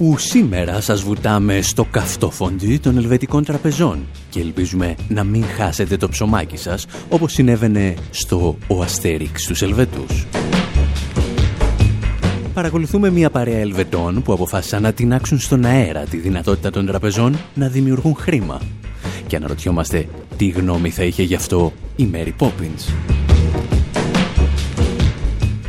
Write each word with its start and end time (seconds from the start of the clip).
Όπου 0.00 0.18
σήμερα 0.18 0.80
σας 0.80 1.02
βουτάμε 1.02 1.60
στο 1.60 1.84
καυτό 1.84 2.30
φοντί 2.30 2.78
των 2.78 2.96
ελβετικών 2.96 3.44
τραπεζών 3.44 4.06
και 4.30 4.40
ελπίζουμε 4.40 4.94
να 5.08 5.24
μην 5.24 5.44
χάσετε 5.44 5.96
το 5.96 6.08
ψωμάκι 6.08 6.56
σας 6.56 6.86
όπως 7.08 7.32
συνέβαινε 7.32 7.94
στο 8.10 8.56
«Ο 8.66 8.82
Αστέριξ» 8.82 9.46
τους 9.46 9.62
Ελβετούς. 9.62 10.26
Παρακολουθούμε 12.54 13.10
μια 13.10 13.30
παρέα 13.30 13.58
Ελβετών 13.58 14.22
που 14.22 14.32
αποφάσισαν 14.32 14.82
να 14.82 14.92
τεινάξουν 14.92 15.38
στον 15.38 15.64
αέρα 15.64 16.00
τη 16.00 16.16
δυνατότητα 16.16 16.70
των 16.70 16.86
τραπεζών 16.86 17.38
να 17.54 17.68
δημιουργούν 17.68 18.14
χρήμα. 18.14 18.60
Και 19.26 19.36
αναρωτιόμαστε 19.36 20.08
τι 20.36 20.48
γνώμη 20.48 20.90
θα 20.90 21.02
είχε 21.02 21.22
γι' 21.22 21.34
αυτό 21.34 21.72
η 21.96 22.04
Μέρι 22.04 22.32
Πόπινς. 22.32 22.86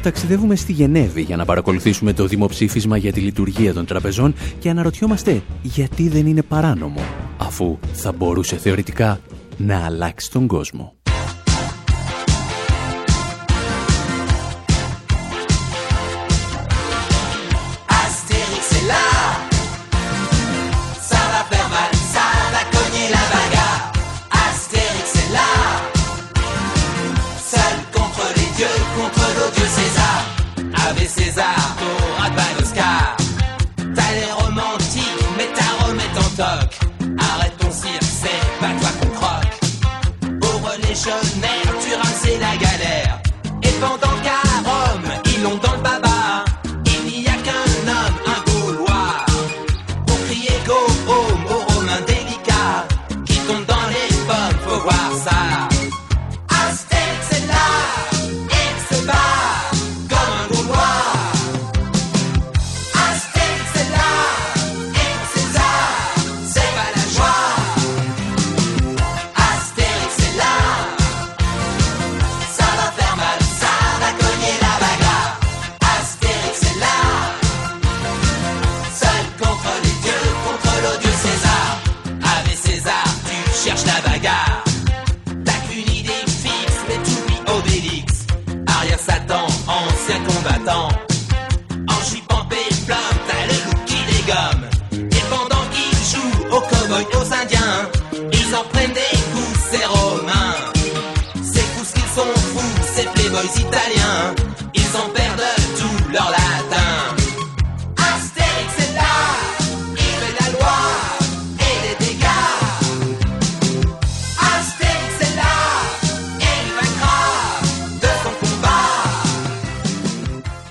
Ταξιδεύουμε 0.01 0.55
στη 0.55 0.71
Γενέβη 0.71 1.21
για 1.21 1.35
να 1.35 1.45
παρακολουθήσουμε 1.45 2.13
το 2.13 2.25
δημοψήφισμα 2.25 2.97
για 2.97 3.11
τη 3.11 3.19
λειτουργία 3.19 3.73
των 3.73 3.85
τραπεζών 3.85 4.33
και 4.59 4.69
αναρωτιόμαστε 4.69 5.41
γιατί 5.61 6.09
δεν 6.09 6.25
είναι 6.25 6.41
παράνομο, 6.41 7.01
αφού 7.37 7.77
θα 7.93 8.11
μπορούσε 8.11 8.57
θεωρητικά 8.57 9.19
να 9.57 9.85
αλλάξει 9.85 10.31
τον 10.31 10.47
κόσμο. 10.47 10.98
Arrête 36.41 37.57
ton 37.57 37.69
cirque, 37.69 38.01
c'est 38.01 38.59
pas 38.61 38.71
toi 38.79 38.89
qu'on 39.01 39.09
croque. 39.09 40.39
Pauvre 40.39 40.71
les 40.87 40.95
jeunes 40.95 41.41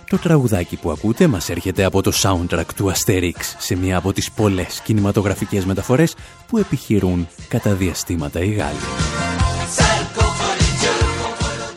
Το 0.09 0.19
τραγουδάκι 0.19 0.77
που 0.77 0.91
ακούτε 0.91 1.27
μας 1.27 1.49
έρχεται 1.49 1.85
από 1.85 2.03
το 2.03 2.13
soundtrack 2.23 2.67
του 2.77 2.93
Asterix 2.93 3.41
σε 3.59 3.77
μία 3.77 3.97
από 3.97 4.13
τις 4.13 4.31
πολλές 4.31 4.81
κινηματογραφικές 4.85 5.65
μεταφορές 5.65 6.15
που 6.47 6.59
επιχειρούν 6.59 7.29
κατά 7.49 7.75
διαστήματα 7.75 8.41
οι 8.41 8.51
Γάλλοι. 8.51 8.79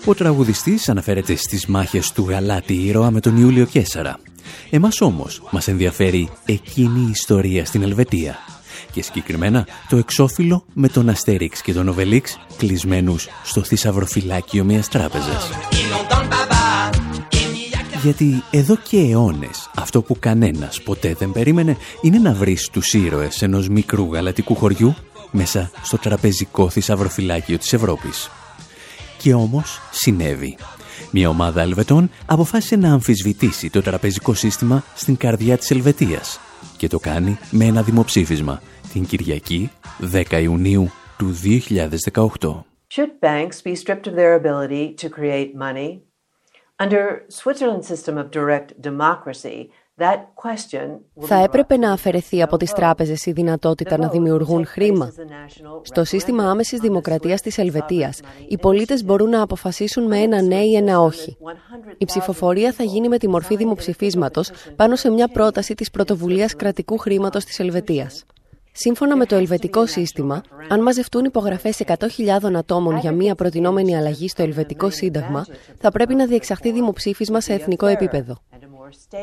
Ο 0.05 0.13
τραγουδιστής 0.13 0.89
αναφέρεται 0.89 1.35
στις 1.35 1.65
μάχες 1.65 2.11
του 2.11 2.25
γαλάτι 2.29 2.73
ήρωα 2.73 3.11
με 3.11 3.19
τον 3.19 3.37
Ιούλιο 3.37 3.65
Κέσσαρα. 3.65 4.19
Εμάς 4.69 5.01
όμως 5.01 5.41
μας 5.51 5.67
ενδιαφέρει 5.67 6.29
εκείνη 6.45 6.99
η 6.99 7.09
ιστορία 7.09 7.65
στην 7.65 7.83
Ελβετία 7.83 8.35
και 8.91 9.03
συγκεκριμένα 9.03 9.67
το 9.89 9.97
εξώφυλλο 9.97 10.65
με 10.73 10.87
τον 10.87 11.09
Αστέριξ 11.09 11.61
και 11.61 11.73
τον 11.73 11.87
Οβελίξ 11.87 12.39
κλεισμένους 12.57 13.27
στο 13.43 13.63
θησαυροφυλάκιο 13.63 14.63
μιας 14.63 14.87
τράπεζας. 14.87 15.49
Γιατί 18.03 18.43
εδώ 18.51 18.75
και 18.75 18.97
αιώνες 18.97 19.69
αυτό 19.75 20.01
που 20.01 20.15
κανένας 20.19 20.81
ποτέ 20.81 21.13
δεν 21.13 21.31
περίμενε 21.31 21.77
είναι 22.01 22.17
να 22.17 22.33
βρεις 22.33 22.69
τους 22.69 22.93
ήρωες 22.93 23.41
ενός 23.41 23.69
μικρού 23.69 24.13
γαλατικού 24.13 24.55
χωριού 24.55 24.95
μέσα 25.31 25.71
στο 25.83 25.97
τραπεζικό 25.97 26.69
θησαυροφυλάκιο 26.69 27.57
της 27.57 27.73
Ευρώπης. 27.73 28.29
Και 29.17 29.33
όμως 29.33 29.79
συνέβη. 29.91 30.57
Μια 31.11 31.29
ομάδα 31.29 31.61
Ελβετών 31.61 32.09
αποφάσισε 32.25 32.75
να 32.75 32.93
αμφισβητήσει 32.93 33.69
το 33.69 33.81
τραπεζικό 33.81 34.33
σύστημα 34.33 34.83
στην 34.95 35.17
καρδιά 35.17 35.57
της 35.57 35.71
Ελβετίας 35.71 36.39
και 36.77 36.87
το 36.87 36.99
κάνει 36.99 37.37
με 37.51 37.65
ένα 37.65 37.81
δημοψήφισμα 37.81 38.61
την 38.93 39.05
Κυριακή 39.05 39.71
10 40.11 40.41
Ιουνίου 40.41 40.91
του 41.17 41.35
2018. 42.11 42.63
Should 42.95 43.21
banks 43.21 43.61
be 43.61 43.73
stripped 43.75 44.07
of 44.07 44.15
their 44.15 44.33
ability 44.41 44.83
to 45.01 45.07
create 45.09 45.51
money; 45.55 46.10
Θα 51.19 51.35
έπρεπε 51.35 51.77
να 51.77 51.91
αφαιρεθεί 51.91 52.41
από 52.41 52.57
τις 52.57 52.71
τράπεζες 52.71 53.25
η 53.25 53.31
δυνατότητα 53.31 53.97
να 53.97 54.07
δημιουργούν 54.07 54.65
χρήμα. 54.65 55.11
Στο 55.81 56.03
σύστημα 56.03 56.49
άμεσης 56.49 56.79
δημοκρατίας 56.79 57.41
της 57.41 57.57
Ελβετίας, 57.57 58.19
οι 58.47 58.57
πολίτες 58.57 59.03
μπορούν 59.03 59.29
να 59.29 59.41
αποφασίσουν 59.41 60.03
με 60.03 60.17
ένα 60.17 60.41
ναι 60.41 60.59
ή 60.59 60.75
ένα 60.75 60.99
όχι. 60.99 61.37
Η 61.97 62.05
ψηφοφορία 62.05 62.71
θα 62.71 62.83
γίνει 62.83 63.07
με 63.07 63.17
τη 63.17 63.27
μορφή 63.27 63.55
δημοψηφίσματος 63.55 64.51
πάνω 64.75 64.95
σε 64.95 65.09
μια 65.09 65.27
πρόταση 65.27 65.73
της 65.73 65.91
πρωτοβουλίας 65.91 66.55
κρατικού 66.55 66.97
χρήματος 66.97 67.45
της 67.45 67.59
Ελβετίας. 67.59 68.25
Σύμφωνα 68.71 69.15
με 69.15 69.25
το 69.25 69.35
ελβετικό 69.35 69.85
σύστημα, 69.85 70.41
αν 70.69 70.81
μαζευτούν 70.81 71.25
υπογραφές 71.25 71.81
100.000 71.85 72.53
ατόμων 72.55 72.97
για 72.97 73.11
μία 73.11 73.35
προτινόμενη 73.35 73.97
αλλαγή 73.97 74.27
στο 74.27 74.43
ελβετικό 74.43 74.89
σύνταγμα, 74.89 75.45
θα 75.79 75.91
πρέπει 75.91 76.15
να 76.15 76.25
διεξαχθεί 76.25 76.71
δημοψήφισμα 76.71 77.41
σε 77.41 77.53
εθνικό 77.53 77.85
επίπεδο. 77.85 78.37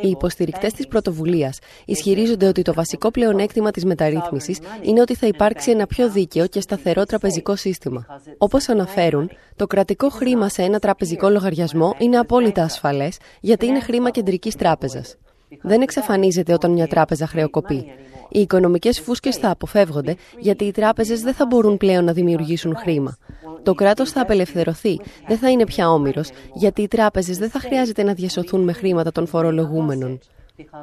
Οι 0.03 0.09
υποστηρικτές 0.09 0.73
της 0.73 0.87
πρωτοβουλίας 0.87 1.59
ισχυρίζονται 1.85 2.47
ότι 2.47 2.62
το 2.62 2.75
βασικό 2.75 3.11
πλεονέκτημα 3.11 3.71
της 3.71 3.85
μεταρρύθμισης 3.85 4.59
είναι 4.83 5.00
ότι 5.00 5.15
θα 5.15 5.27
υπάρξει 5.27 5.71
ένα 5.71 5.87
πιο 5.87 6.11
δίκαιο 6.11 6.47
και 6.47 6.61
σταθερό 6.61 7.05
τραπεζικό 7.05 7.56
σύστημα. 7.56 8.06
Όπως 8.39 8.69
αναφέρουν, 8.69 9.31
το 9.56 9.67
κρατικό 9.67 10.09
χρήμα 10.09 10.49
σε 10.49 10.62
ένα 10.62 10.79
τραπεζικό 10.79 11.29
λογαριασμό 11.29 11.94
είναι 11.99 12.19
απόλυτα 12.19 12.62
ασφαλές 12.62 13.17
γιατί 13.41 13.67
είναι 13.67 13.81
χρήμα 13.81 14.11
κεντρικής 14.11 14.55
τράπεζας. 14.55 15.17
Δεν 15.62 15.81
εξαφανίζεται 15.81 16.53
όταν 16.53 16.71
μια 16.71 16.87
τράπεζα 16.87 17.27
χρεοκοπεί. 17.27 17.87
Οι 18.29 18.41
οικονομικές 18.41 19.00
φούσκες 19.00 19.37
θα 19.37 19.50
αποφεύγονται 19.50 20.17
γιατί 20.39 20.65
οι 20.65 20.71
τράπεζες 20.71 21.21
δεν 21.21 21.35
θα 21.35 21.47
μπορούν 21.47 21.77
πλέον 21.77 22.05
να 22.05 22.12
δημιουργήσουν 22.12 22.77
χρήμα. 22.77 23.17
Το 23.62 23.75
κράτος 23.75 24.11
θα 24.11 24.21
απελευθερωθεί, 24.21 25.00
δεν 25.27 25.39
θα 25.39 25.50
είναι 25.50 25.65
πια 25.65 25.91
όμοιρος, 25.91 26.31
γιατί 26.55 26.83
οι 26.83 26.89
τράπεζες 26.89 27.39
δεν 27.39 27.50
θα 27.50 27.61
χρειάζεται 27.61 28.03
να 28.03 28.12
διασωθούν 28.12 28.61
με 28.61 28.73
χρήματα 28.73 29.12
των 29.12 29.27
φορολογούμενων. 29.27 30.21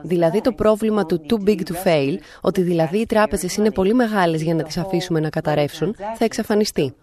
Δηλαδή 0.03 0.41
το 0.41 0.51
πρόβλημα 0.51 1.05
του 1.05 1.25
too 1.29 1.49
big 1.49 1.59
to 1.59 1.73
fail, 1.83 2.15
ότι 2.41 2.61
δηλαδή 2.61 2.97
οι 2.97 3.05
τράπεζες 3.05 3.55
είναι 3.55 3.71
πολύ 3.71 3.93
μεγάλες 3.93 4.41
για 4.41 4.55
να 4.55 4.63
τις 4.63 4.77
αφήσουμε 4.77 5.19
να 5.19 5.29
καταρρεύσουν, 5.29 5.95
θα 5.95 6.25
εξαφανιστεί. 6.25 6.93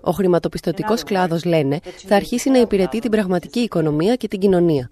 Ο 0.00 0.10
χρηματοπιστωτικός 0.10 1.02
κλάδος, 1.02 1.44
λένε, 1.44 1.80
θα 2.06 2.16
αρχίσει 2.16 2.50
να 2.50 2.58
υπηρετεί 2.58 2.98
την 2.98 3.10
πραγματική 3.10 3.60
οικονομία 3.60 4.14
και 4.14 4.28
την 4.28 4.38
κοινωνία. 4.40 4.90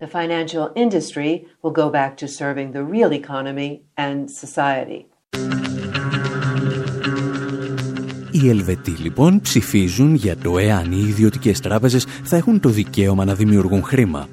Οι 8.30 8.48
Ελβετοί 8.48 8.90
λοιπόν 8.90 9.40
ψηφίζουν 9.40 10.14
για 10.14 10.36
το 10.36 10.58
εάν 10.58 10.92
οι 10.92 11.04
ιδιωτικές 11.08 11.60
τράπεζες 11.60 12.06
θα 12.22 12.36
έχουν 12.36 12.60
το 12.60 12.68
δικαίωμα 12.68 13.24
να 13.24 13.34
δημιουργούν 13.34 13.82
χρήμα 13.82 14.28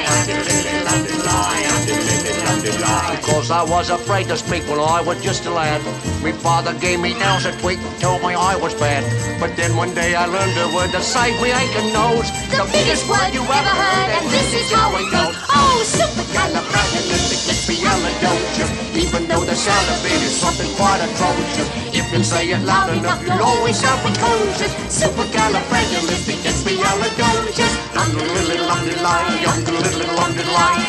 Cause 3.25 3.49
I 3.49 3.63
was 3.63 3.89
afraid 3.89 4.27
to 4.29 4.37
speak 4.37 4.63
when 4.69 4.79
I 4.79 5.01
was 5.01 5.19
just 5.21 5.45
a 5.45 5.51
lad. 5.51 5.81
My 6.21 6.31
father 6.31 6.73
gave 6.77 6.99
me 6.99 7.13
nails 7.13 7.45
a 7.45 7.51
tweak, 7.59 7.79
and 7.79 7.99
told 7.99 8.21
me 8.21 8.33
I 8.33 8.55
was 8.55 8.73
bad. 8.75 9.03
But 9.39 9.55
then 9.57 9.75
one 9.75 9.93
day 9.93 10.15
I 10.15 10.25
learned 10.25 10.57
a 10.57 10.67
word 10.73 10.91
to 10.91 11.01
save 11.01 11.41
me 11.41 11.51
aching 11.51 11.91
nose. 11.93 12.29
The, 12.49 12.57
the 12.61 12.67
biggest 12.71 13.07
word 13.09 13.33
you 13.33 13.41
ever 13.41 13.73
heard, 13.81 14.09
and 14.17 14.29
this 14.29 14.53
is 14.53 14.71
how 14.71 14.95
it 14.97 15.09
goes. 15.09 15.35
Oh, 15.49 15.83
supercalifragilisticexpialidocious. 15.85 18.71
Even 18.95 19.27
though 19.27 19.43
the 19.43 19.55
sound 19.55 19.89
of 19.89 20.05
it 20.05 20.21
is 20.21 20.35
something 20.37 20.69
quite 20.77 21.01
atrocious. 21.01 21.67
If 21.93 22.11
you 22.13 22.23
say 22.23 22.47
it 22.49 22.61
loud 22.61 22.89
enough, 22.95 23.21
you'll 23.25 23.41
always 23.41 23.75
sound 23.77 24.01
precocious. 24.05 24.71
Supercalifragilisticexpialidocious. 24.89 27.73
Under 27.97 28.21
little 28.21 28.69
underline, 28.69 29.45
under 29.49 29.71
little 29.71 29.81
little 29.81 29.99
little 29.99 30.19
underline. 30.21 30.85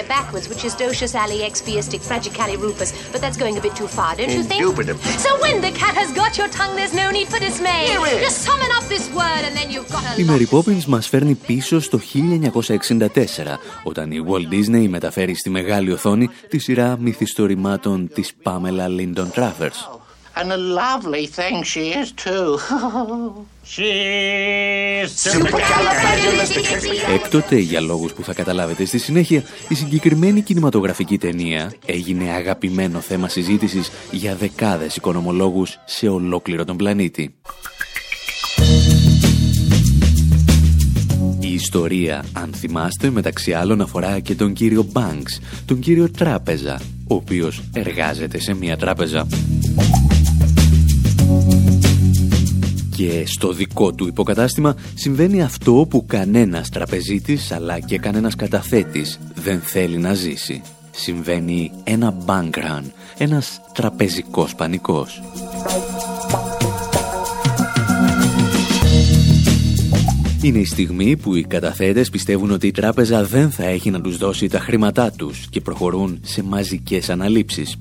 it 0.07 0.09
backwards, 0.17 0.47
which 0.51 0.63
is 0.69 0.73
docious 0.85 1.13
ali 1.23 1.39
expiistic 1.51 2.01
fragicali 2.09 2.57
rufus, 2.65 2.91
but 3.13 3.21
that's 3.23 3.39
going 3.43 3.57
a 3.59 3.63
bit 3.67 3.75
too 3.81 3.91
far, 3.99 4.11
don't 4.19 4.35
you 4.39 4.45
think? 4.51 4.61
So 5.27 5.31
when 5.45 5.57
the 5.67 5.73
cat 5.83 5.95
has 6.03 6.11
got 6.23 6.33
your 6.41 6.51
tongue, 6.59 6.75
there's 6.81 6.97
no 7.03 7.09
need 7.17 7.29
for 7.33 7.39
dismay. 7.49 7.83
Just 8.29 8.39
summon 8.49 8.71
up 8.77 8.85
this 8.95 9.07
word 9.21 9.43
and 9.47 9.55
then 9.59 9.69
you've 9.75 9.91
got 9.95 10.03
a... 10.05 10.21
Η 10.21 10.25
Mary 10.25 10.47
Poppins 10.51 10.85
μας 10.87 11.09
φέρνει 11.09 11.35
πίσω 11.35 11.81
στο 11.81 11.99
1964, 11.99 13.59
όταν 13.83 14.11
η 14.11 14.25
Walt 14.29 14.55
Disney 14.55 14.87
μεταφέρει 14.89 15.35
στη 15.35 15.51
μεγάλη 15.51 15.93
οθόνη 15.93 16.31
τη 16.49 16.59
σειρά 16.59 16.97
μυθιστορημάτων 16.99 18.09
της 18.15 18.33
Pamela 18.43 18.87
Lyndon 19.01 19.31
Travers. 19.35 20.06
And 20.39 20.53
a 20.53 20.57
lovely 20.57 21.27
thing 21.27 21.63
she 21.63 21.85
is 22.01 22.13
too. 22.13 22.59
Έκτοτε, 27.15 27.57
για 27.57 27.81
λόγους 27.81 28.13
που 28.13 28.23
θα 28.23 28.35
καταλάβετε 28.35 28.85
στη 28.85 28.99
συνέχεια, 28.99 29.43
η 29.69 29.75
συγκεκριμένη 29.75 30.41
κινηματογραφική 30.41 31.19
ταινία 31.19 31.73
έγινε 31.87 32.31
αγαπημένο 32.31 33.01
θέμα 33.01 33.29
συζήτησης 33.29 33.91
για 34.11 34.35
δεκάδες 34.35 34.97
οικονομολόγους 34.97 35.79
σε 35.85 36.09
ολόκληρο 36.09 36.65
τον 36.65 36.77
πλανήτη. 36.77 37.35
Η 41.41 41.53
ιστορία, 41.53 42.25
αν 42.33 42.53
θυμάστε, 42.55 43.11
μεταξύ 43.11 43.53
άλλων 43.53 43.81
αφορά 43.81 44.21
και 44.21 44.35
τον 44.35 44.53
κύριο 44.53 44.89
Banks, 44.93 45.41
τον 45.65 45.79
κύριο 45.79 46.11
Τράπεζα, 46.11 46.81
ο 47.09 47.15
οποίος 47.15 47.63
εργάζεται 47.73 48.41
σε 48.41 48.55
μια 48.55 48.77
τράπεζα 48.77 49.27
και 52.97 53.25
στο 53.27 53.53
δικό 53.53 53.93
του 53.93 54.07
υποκατάστημα 54.07 54.77
συμβαίνει 54.95 55.43
αυτό 55.43 55.87
που 55.91 56.07
κανένας 56.07 56.69
τραπεζίτης 56.69 57.53
αλλά 57.53 57.81
και 57.81 57.99
κανένας 57.99 58.35
καταθέτης 58.35 59.19
δεν 59.35 59.61
θέλει 59.61 59.99
να 59.99 60.15
ζήσει. 60.15 60.63
Συμβαίνει 60.91 61.71
ένα 61.85 62.15
bank 62.27 62.51
run, 62.51 62.83
ένας 63.19 63.61
τραπεζικός 63.73 64.55
πανικός. 64.55 65.23
Είναι 70.47 70.59
η 70.59 70.65
στιγμή 70.65 71.17
που 71.17 71.35
οι 71.35 71.45
καταθέτες 71.45 72.11
πιστεύουν 72.11 72.51
ότι 72.51 72.67
η 72.67 72.71
τράπεζα 72.71 73.25
δεν 73.25 73.51
θα 73.51 73.65
έχει 73.65 73.91
να 73.91 74.01
τους 74.01 74.17
δώσει 74.17 74.49
τα 74.49 74.61
χρήματά 74.61 75.11
τους 75.11 75.47
και 75.51 75.61
προχωρούν 75.61 76.19
σε 76.23 76.43
μαζικές 76.43 77.11
αναλήψεις. 77.11 77.77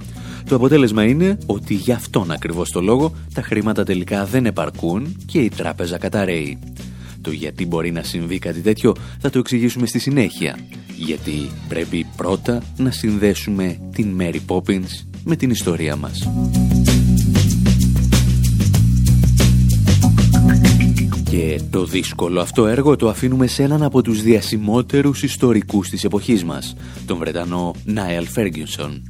Το 0.49 0.55
αποτέλεσμα 0.55 1.03
είναι 1.03 1.37
ότι 1.45 1.73
γι' 1.73 1.91
αυτόν 1.91 2.31
ακριβώς 2.31 2.71
το 2.71 2.81
λόγο 2.81 3.15
τα 3.33 3.41
χρήματα 3.41 3.83
τελικά 3.83 4.25
δεν 4.25 4.45
επαρκούν 4.45 5.15
και 5.25 5.39
η 5.39 5.49
τράπεζα 5.49 5.97
καταραίει. 5.97 6.59
Το 7.21 7.31
γιατί 7.31 7.65
μπορεί 7.65 7.91
να 7.91 8.03
συμβεί 8.03 8.39
κάτι 8.39 8.59
τέτοιο 8.59 8.95
θα 9.19 9.29
το 9.29 9.39
εξηγήσουμε 9.39 9.85
στη 9.85 9.99
συνέχεια. 9.99 10.57
Γιατί 10.97 11.49
πρέπει 11.67 12.05
πρώτα 12.15 12.63
να 12.77 12.91
συνδέσουμε 12.91 13.79
την 13.93 14.17
Mary 14.19 14.39
Poppins 14.47 15.05
με 15.23 15.35
την 15.35 15.49
ιστορία 15.49 15.95
μας. 15.95 16.29
Και 21.37 21.59
το 21.69 21.85
δύσκολο 21.85 22.41
αυτό 22.41 22.67
έργο 22.67 22.95
το 22.95 23.09
αφήνουμε 23.09 23.47
σε 23.47 23.63
έναν 23.63 23.83
από 23.83 24.01
τους 24.01 24.21
διασημότερους 24.21 25.23
ιστορικούς 25.23 25.89
της 25.89 26.03
εποχής 26.03 26.43
μας, 26.43 26.75
τον 27.05 27.17
Βρετανό 27.17 27.75
Νάιλ 27.85 28.27
Ferguson. 28.35 29.01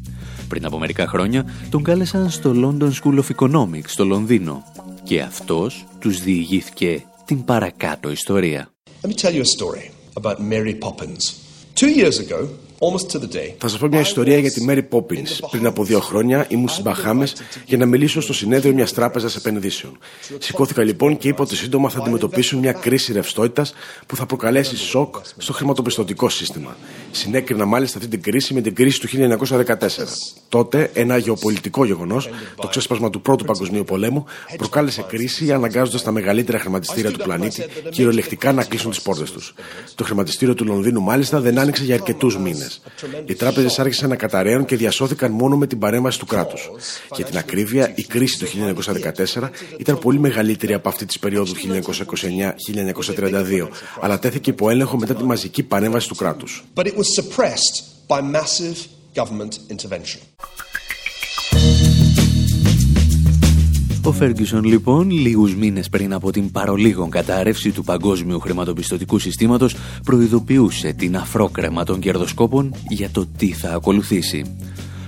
Πριν 0.48 0.66
από 0.66 0.80
μερικά 0.80 1.08
χρόνια 1.08 1.46
τον 1.70 1.84
κάλεσαν 1.84 2.30
στο 2.30 2.52
London 2.56 2.92
School 2.92 3.20
of 3.20 3.36
Economics 3.36 3.86
στο 3.86 4.06
Λονδίνο 4.06 4.64
και 5.04 5.22
αυτός 5.22 5.86
τους 6.00 6.22
διηγήθηκε 6.22 7.06
την 7.26 7.44
παρακάτω 7.44 8.12
ιστορία. 8.12 8.70
Let 9.02 9.08
me 9.08 9.14
tell 9.14 9.34
you 9.34 9.42
a 9.42 9.60
story 9.60 9.92
about 10.22 10.40
Mary 10.40 10.78
Poppins. 10.86 11.24
Two 11.80 11.92
years 12.00 12.20
ago, 12.20 12.48
θα 13.58 13.68
σας 13.68 13.78
πω 13.78 13.88
μια 13.88 14.00
ιστορία 14.00 14.38
για 14.38 14.52
τη 14.52 14.66
Mary 14.70 14.84
Poppins. 14.90 15.48
Πριν 15.52 15.66
από 15.66 15.84
δύο 15.84 16.00
χρόνια 16.00 16.46
ήμουν 16.50 16.68
στις 16.68 16.84
Μπαχάμε 16.84 17.28
για 17.66 17.78
να 17.78 17.86
μιλήσω 17.86 18.22
στο 18.22 18.34
συνέδριο 18.34 18.74
μιας 18.74 18.94
τράπεζας 18.94 19.36
επενδύσεων. 19.36 19.98
Σηκώθηκα 20.38 20.84
λοιπόν 20.84 21.18
και 21.18 21.28
είπα 21.28 21.44
ότι 21.44 21.56
σύντομα 21.56 21.90
θα 21.90 22.00
αντιμετωπίσουν 22.00 22.60
μια 22.60 22.72
κρίση 22.72 23.14
ρευστότητας 23.14 23.74
που 24.06 24.16
θα 24.16 24.26
προκαλέσει 24.26 24.78
σοκ 24.78 25.16
στο 25.38 25.54
χρηματοπιστωτικό 25.54 26.30
σύστημα. 26.30 26.78
Συνέκρινα 27.12 27.66
μάλιστα 27.66 27.98
αυτή 27.98 28.10
την 28.10 28.22
κρίση 28.22 28.54
με 28.54 28.62
την 28.62 28.76
κρίση 28.76 29.00
του 29.00 29.08
1914. 29.08 29.76
Τότε 30.50 30.90
ένα 30.94 31.18
γεωπολιτικό 31.18 31.86
γεγονός, 31.86 32.30
το 32.56 32.68
ξέσπασμα 32.68 33.10
του 33.10 33.22
Πρώτου 33.22 33.46
Παγκοσμίου 33.46 33.84
Πολέμου, 33.84 34.26
προκάλεσε 34.58 35.06
κρίση 35.08 35.52
αναγκάζοντας 35.52 36.04
τα 36.04 36.12
μεγαλύτερα 36.12 36.60
χρηματιστήρια 36.60 37.12
του 37.12 37.24
πλανήτη 37.24 37.66
κυριολεκτικά 37.90 38.52
να 38.52 38.64
κλείσουν 38.64 38.90
τις 38.90 39.02
πόρτες 39.02 39.32
τους. 39.32 39.54
Το 39.96 40.04
χρηματιστήριο 40.04 40.54
του 40.54 40.66
Λονδίνου 40.66 41.02
μάλιστα 41.02 41.40
δεν 41.40 41.60
άνοιξε 41.60 41.84
για 41.84 41.96
αρκετούς 41.96 42.38
μήνες. 42.38 42.65
Μήνε. 43.04 43.24
Οι 43.26 43.34
τράπεζες 43.34 43.80
άρχισαν 43.80 44.10
να 44.10 44.16
καταραίουν 44.16 44.66
και 44.66 44.76
διασώθηκαν 44.76 45.32
μόνο 45.32 45.58
με 45.58 45.68
την 45.68 45.80
παρέμβαση 45.80 46.20
του 46.20 46.26
κράτους. 46.26 46.72
Για 47.16 47.26
την 47.26 47.38
ακρίβεια, 47.38 47.92
η 47.96 48.04
κρίση 48.04 48.40
του 48.40 48.46
1914 48.46 49.52
ήταν 49.78 50.00
πολύ 50.00 50.20
μεγαλύτερη 50.20 50.74
από 50.74 50.90
αυτή 50.90 51.06
της 51.06 51.20
περίοδου 51.20 51.54
1929-1932, 51.56 53.70
αλλά 54.00 54.20
τέθηκε 54.20 54.50
υπό 54.50 54.70
έλεγχο 54.70 54.98
μετά 54.98 55.16
τη 55.16 55.24
μαζική 55.24 55.64
παρέμβαση 55.64 56.08
του 56.08 56.16
κράτους. 56.16 56.64
Ο 64.08 64.12
Φέργκισον 64.12 64.64
λοιπόν 64.64 65.10
λίγους 65.10 65.56
μήνες 65.56 65.90
πριν 65.90 66.14
από 66.14 66.32
την 66.32 66.52
παρολίγων 66.52 67.10
κατάρρευση 67.10 67.72
του 67.72 67.84
παγκόσμιου 67.84 68.40
χρηματοπιστωτικού 68.40 69.20
συστήματος 69.20 69.76
προειδοποιούσε 70.04 70.94
την 70.94 71.18
αφρόκρεμα 71.18 71.84
των 71.84 72.00
κερδοσκόπων 72.00 72.76
για 72.90 73.10
το 73.10 73.26
τι 73.38 73.52
θα 73.52 73.74
ακολουθήσει. 73.74 74.58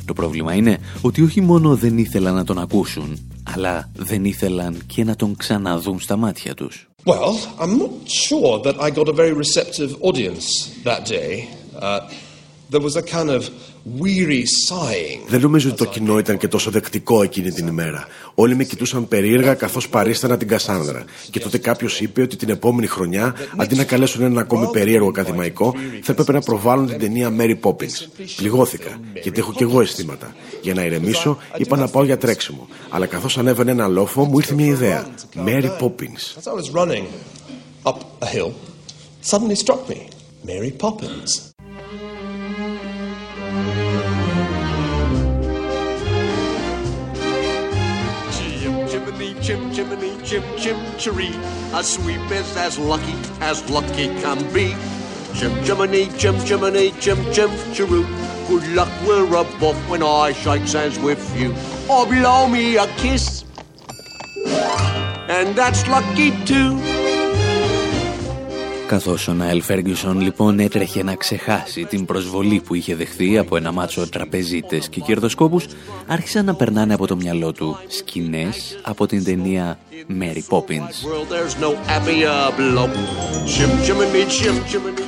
Το 0.06 0.13
πρόβλημα 0.13 0.54
είναι 0.54 0.77
ότι 1.01 1.22
όχι 1.22 1.42
μόνο 1.42 1.75
δεν 1.75 1.98
ήθελαν 1.98 2.34
να 2.36 2.44
τον 2.44 2.60
ακούσουν, 2.60 3.30
αλλά 3.56 3.89
δεν 3.96 4.25
ήθελαν 4.25 4.82
και 4.86 5.04
να 5.04 5.16
τον 5.16 5.36
ξαναδούν 5.36 6.00
στα 6.00 6.16
μάτια 6.18 6.54
τους. 6.54 6.89
Well, 7.06 7.36
I'm 7.60 7.77
not 7.77 7.94
sure 8.27 8.60
that 8.66 8.75
I 8.82 8.89
got 8.89 9.08
a 9.08 9.13
very 9.13 9.34
receptive 9.34 9.92
audience 10.01 10.48
that 10.84 11.06
day. 11.06 11.48
Uh, 11.82 12.00
there 12.72 12.82
was 12.82 12.96
a 12.96 13.04
kind 13.18 13.30
of 13.30 13.50
δεν 15.27 15.41
νομίζω 15.41 15.70
ότι 15.70 15.77
το 15.77 15.86
κοινό 15.86 16.17
ήταν 16.17 16.38
και 16.38 16.48
τόσο 16.48 16.72
δεκτικό 16.72 17.22
εκείνη 17.22 17.51
την 17.51 17.67
ημέρα. 17.67 18.08
Όλοι 18.34 18.56
με 18.56 18.63
κοιτούσαν 18.63 19.08
περίεργα 19.08 19.53
καθώς 19.53 19.89
παρίστανα 19.89 20.38
την 20.38 20.48
Κασάνδρα. 20.48 21.06
Και 21.29 21.39
τότε 21.39 21.58
κάποιος 21.58 22.01
είπε 22.01 22.22
ότι 22.22 22.36
την 22.36 22.50
επόμενη 22.50 22.88
χρονιά, 22.88 23.36
αντί 23.56 23.75
να 23.75 23.84
καλέσουν 23.84 24.24
ένα 24.24 24.41
ακόμη 24.41 24.67
περίεργο 24.67 25.08
ακαδημαϊκό, 25.08 25.74
θα 26.01 26.12
έπρεπε 26.12 26.32
να 26.32 26.41
προβάλλουν 26.41 26.88
την 26.88 27.00
ταινία 27.00 27.36
Mary 27.39 27.56
Poppins. 27.62 28.25
Πληγώθηκα, 28.36 29.00
γιατί 29.24 29.39
έχω 29.39 29.53
κι 29.53 29.63
εγώ 29.63 29.82
αισθήματα. 29.82 30.36
Για 30.62 30.74
να 30.74 30.86
ηρεμήσω, 30.86 31.38
είπα 31.58 31.77
να 31.77 31.88
πάω 31.88 32.03
για 32.03 32.17
τρέξιμο. 32.17 32.67
Αλλά 32.89 33.06
καθώς 33.06 33.38
ανέβαινε 33.38 33.72
ένα 33.72 33.88
λόφο, 33.88 34.24
μου 34.24 34.38
ήρθε 34.38 34.53
μια 34.53 34.65
ιδέα. 34.65 35.08
Mary 35.46 35.70
Poppins. 35.79 36.51
Mary 40.46 40.72
Poppins. 40.82 41.47
Chim 49.48 49.72
chimney 49.72 50.12
chim 50.25 50.44
chim 50.58 50.77
chiree. 50.98 51.34
A 51.74 51.82
sweep 51.82 52.30
is 52.32 52.58
as 52.58 52.77
lucky 52.77 53.16
as 53.39 53.70
lucky 53.70 54.08
can 54.20 54.39
be. 54.54 54.75
Chim 55.36 55.54
chimney 55.63 56.10
chim 56.18 56.38
chimney 56.44 56.92
chim 57.00 57.18
chim 57.32 57.50
chiroo. 57.74 58.04
Good 58.50 58.68
luck 58.75 58.92
we're 59.08 59.25
above 59.25 59.89
when 59.89 60.04
I 60.04 60.34
shake 60.34 60.68
hands 60.68 61.00
with 61.00 61.24
you. 61.39 61.56
Or 61.89 62.06
blow 62.06 62.50
me 62.50 62.75
a 62.75 62.88
kiss. 62.98 63.46
And 65.30 65.56
that's 65.56 65.88
lucky 65.88 66.32
too. 66.44 66.97
Καθώς 68.88 69.27
ο 69.27 69.34
Ναέλ 69.34 69.62
Φέργκισον 69.62 70.22
λοιπόν 70.22 70.60
έτρεχε 70.60 71.03
να 71.03 71.15
ξεχάσει 71.15 71.86
την 71.86 72.06
προσβολή 72.06 72.60
που 72.60 72.75
είχε 72.75 72.96
δεχθεί 72.96 73.38
από 73.38 73.56
ένα 73.58 73.72
μάτσο 73.72 74.10
τραπεζίτες 74.10 74.89
και 74.89 75.00
κερδοσκόπους, 75.00 75.65
άρχισαν 76.08 76.46
να 76.46 76.56
περνάνε 76.56 76.94
από 76.94 77.08
το 77.08 77.15
μυαλό 77.15 77.51
του 77.51 77.77
σκηνές 77.88 78.79
από 78.84 79.06
την 79.06 79.24
ταινία 79.24 79.79
Mary 80.20 80.58
Poppins. 80.58 81.10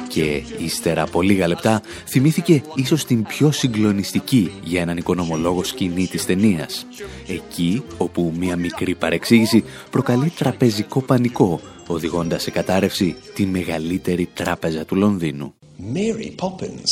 Και 0.08 0.44
ύστερα 0.58 1.02
από 1.02 1.22
λίγα 1.22 1.48
λεπτά 1.48 1.82
θυμήθηκε 2.08 2.62
ίσως 2.76 3.06
την 3.06 3.24
πιο 3.24 3.52
συγκλονιστική 3.52 4.52
για 4.64 4.82
έναν 4.82 4.98
οικονομολόγο 4.98 5.64
σκηνή 5.64 6.08
της 6.08 6.26
ταινίας. 6.26 6.86
Εκεί 7.28 7.84
όπου 7.98 8.34
μια 8.40 8.56
μικρή 8.56 8.96
παρεξήγηση 8.96 9.64
προκαλεί 9.90 10.30
τραπεζικό 10.38 11.02
πανικό 11.02 11.60
οδηγώντας 11.94 12.42
σε 12.42 12.52
κατάρρευση 12.52 13.16
τη 13.34 13.46
μεγαλύτερη 13.46 14.30
τράπεζα 14.34 14.86
του 14.86 14.96
Λονδίνου. 14.96 15.54
Mary 15.94 16.36
Poppins. 16.42 16.92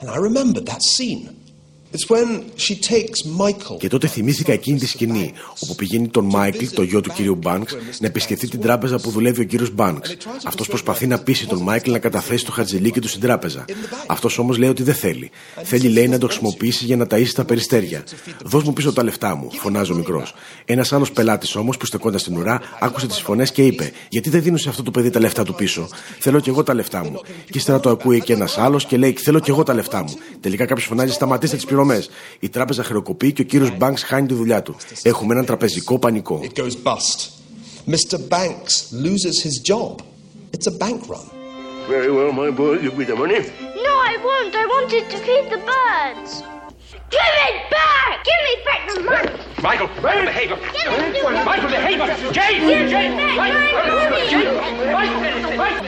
And 0.00 0.08
I 0.10 0.16
remember 0.16 0.60
that 0.60 0.82
scene. 0.94 1.45
Και 3.78 3.88
τότε 3.88 4.06
θυμήθηκα 4.06 4.52
εκείνη 4.52 4.78
τη 4.78 4.86
σκηνή, 4.86 5.32
όπου 5.58 5.74
πηγαίνει 5.74 6.08
τον 6.08 6.24
Μάικλ, 6.24 6.64
το 6.74 6.82
γιο 6.82 7.00
του 7.00 7.10
κύριου 7.14 7.34
Μπάνξ, 7.34 7.76
να 8.00 8.06
επισκεφθεί 8.06 8.48
την 8.48 8.60
τράπεζα 8.60 8.98
που 8.98 9.10
δουλεύει 9.10 9.40
ο 9.40 9.44
κύριος 9.44 9.70
Μπάνξ. 9.70 10.16
Αυτός 10.44 10.68
προσπαθεί 10.68 11.06
να 11.06 11.18
πείσει 11.18 11.46
τον 11.46 11.62
Μάικλ 11.62 11.90
να 11.90 11.98
καταθέσει 11.98 12.44
το 12.44 12.52
χαρτζιλίκι 12.52 13.00
του 13.00 13.08
στην 13.08 13.20
τράπεζα. 13.20 13.64
Αυτός 14.06 14.38
όμως 14.38 14.58
λέει 14.58 14.68
ότι 14.68 14.82
δεν 14.82 14.94
θέλει. 14.94 15.30
Θέλει, 15.62 15.88
λέει, 15.88 16.08
να 16.08 16.18
το 16.18 16.26
χρησιμοποιήσει 16.26 16.84
για 16.84 16.96
να 16.96 17.06
ταΐσει 17.10 17.32
τα 17.34 17.44
περιστέρια. 17.44 18.04
Δώσ' 18.44 18.62
μου 18.62 18.72
πίσω 18.72 18.92
τα 18.92 19.02
λεφτά 19.02 19.34
μου, 19.34 19.50
φωνάζει 19.52 19.92
ο 19.92 19.94
μικρός. 19.94 20.34
Ένας 20.64 20.92
άλλος 20.92 21.12
πελάτης 21.12 21.56
όμως 21.56 21.76
που 21.76 21.86
στεκόταν 21.86 22.18
στην 22.18 22.36
ουρά 22.36 22.60
άκουσε 22.80 23.06
τις 23.06 23.20
φωνές 23.20 23.52
και 23.52 23.62
είπε: 23.62 23.92
Γιατί 24.08 24.30
δεν 24.30 24.42
δίνω 24.42 24.56
σε 24.56 24.68
αυτό 24.68 24.82
το 24.82 24.90
παιδί 24.90 25.10
τα 25.10 25.20
λεφτά 25.20 25.42
του 25.42 25.54
πίσω; 25.54 25.88
Θέλω 26.18 26.40
κι 26.40 26.48
εγώ 26.48 26.62
τα 26.62 26.74
λεφτά 26.74 27.04
μου. 27.04 27.20
Και 27.50 27.58
ύστερα 27.58 27.80
το 27.80 27.90
ακούει 27.90 28.20
και 28.20 28.32
ένας 28.32 28.58
άλλος 28.58 28.86
και 28.86 28.96
λέει: 28.96 29.12
Θέλω 29.12 29.40
κι 29.40 29.50
εγώ 29.50 29.62
τα 29.62 29.74
λεφτά 29.74 30.02
μου. 30.02 30.14
Τελικά 30.40 30.66
κάποιος 30.66 30.86
φωνάζει: 30.86 31.12
Σταματήστε 31.12 31.56
τις 31.56 31.64
πληρωμέ. 31.64 31.85
Η 32.40 32.48
τράπεζα 32.48 32.82
χρεοκοπεί 32.82 33.32
και 33.32 33.42
ο 33.42 33.44
κύριο 33.44 33.76
Banks 33.80 33.98
χάνει 34.04 34.26
τη 34.26 34.34
δουλειά 34.34 34.62
του. 34.62 34.76
Έχουμε 35.02 35.32
έναν 35.32 35.44
τραπεζικό 35.44 35.98
πανικό. 35.98 36.40
Mr. 37.88 38.18
Banks 38.28 38.74
loses 39.04 39.36
his 39.46 39.56
job. 39.70 40.02
It's 40.54 40.66
a 40.66 40.76
bank 40.84 41.00
run. 41.08 41.26
Very 41.88 42.10
well, 42.10 42.32
my 42.32 42.50
boy. 42.50 42.74
Give 42.84 42.96
me 42.98 43.04
the 43.04 43.14
money. 43.14 43.40
No, 43.86 43.92
I 44.10 44.14
won't. 44.26 44.54
I 44.62 44.66
wanted 44.74 45.04
to 45.12 45.16
feed 45.26 45.44
the 45.54 45.60
birds. 45.72 46.55
Give 47.14 47.34
it 47.48 47.56
back! 47.70 48.14
Give 48.28 48.40
me 48.48 48.54
back 48.68 48.80
the 48.90 48.96
money! 49.10 49.32
Michael, 49.66 49.88
Michael, 50.06 50.26
behave! 50.30 50.50
Michael, 51.50 51.70
behave! 51.76 51.98
Jane! 52.36 52.60
Jane! 52.92 53.14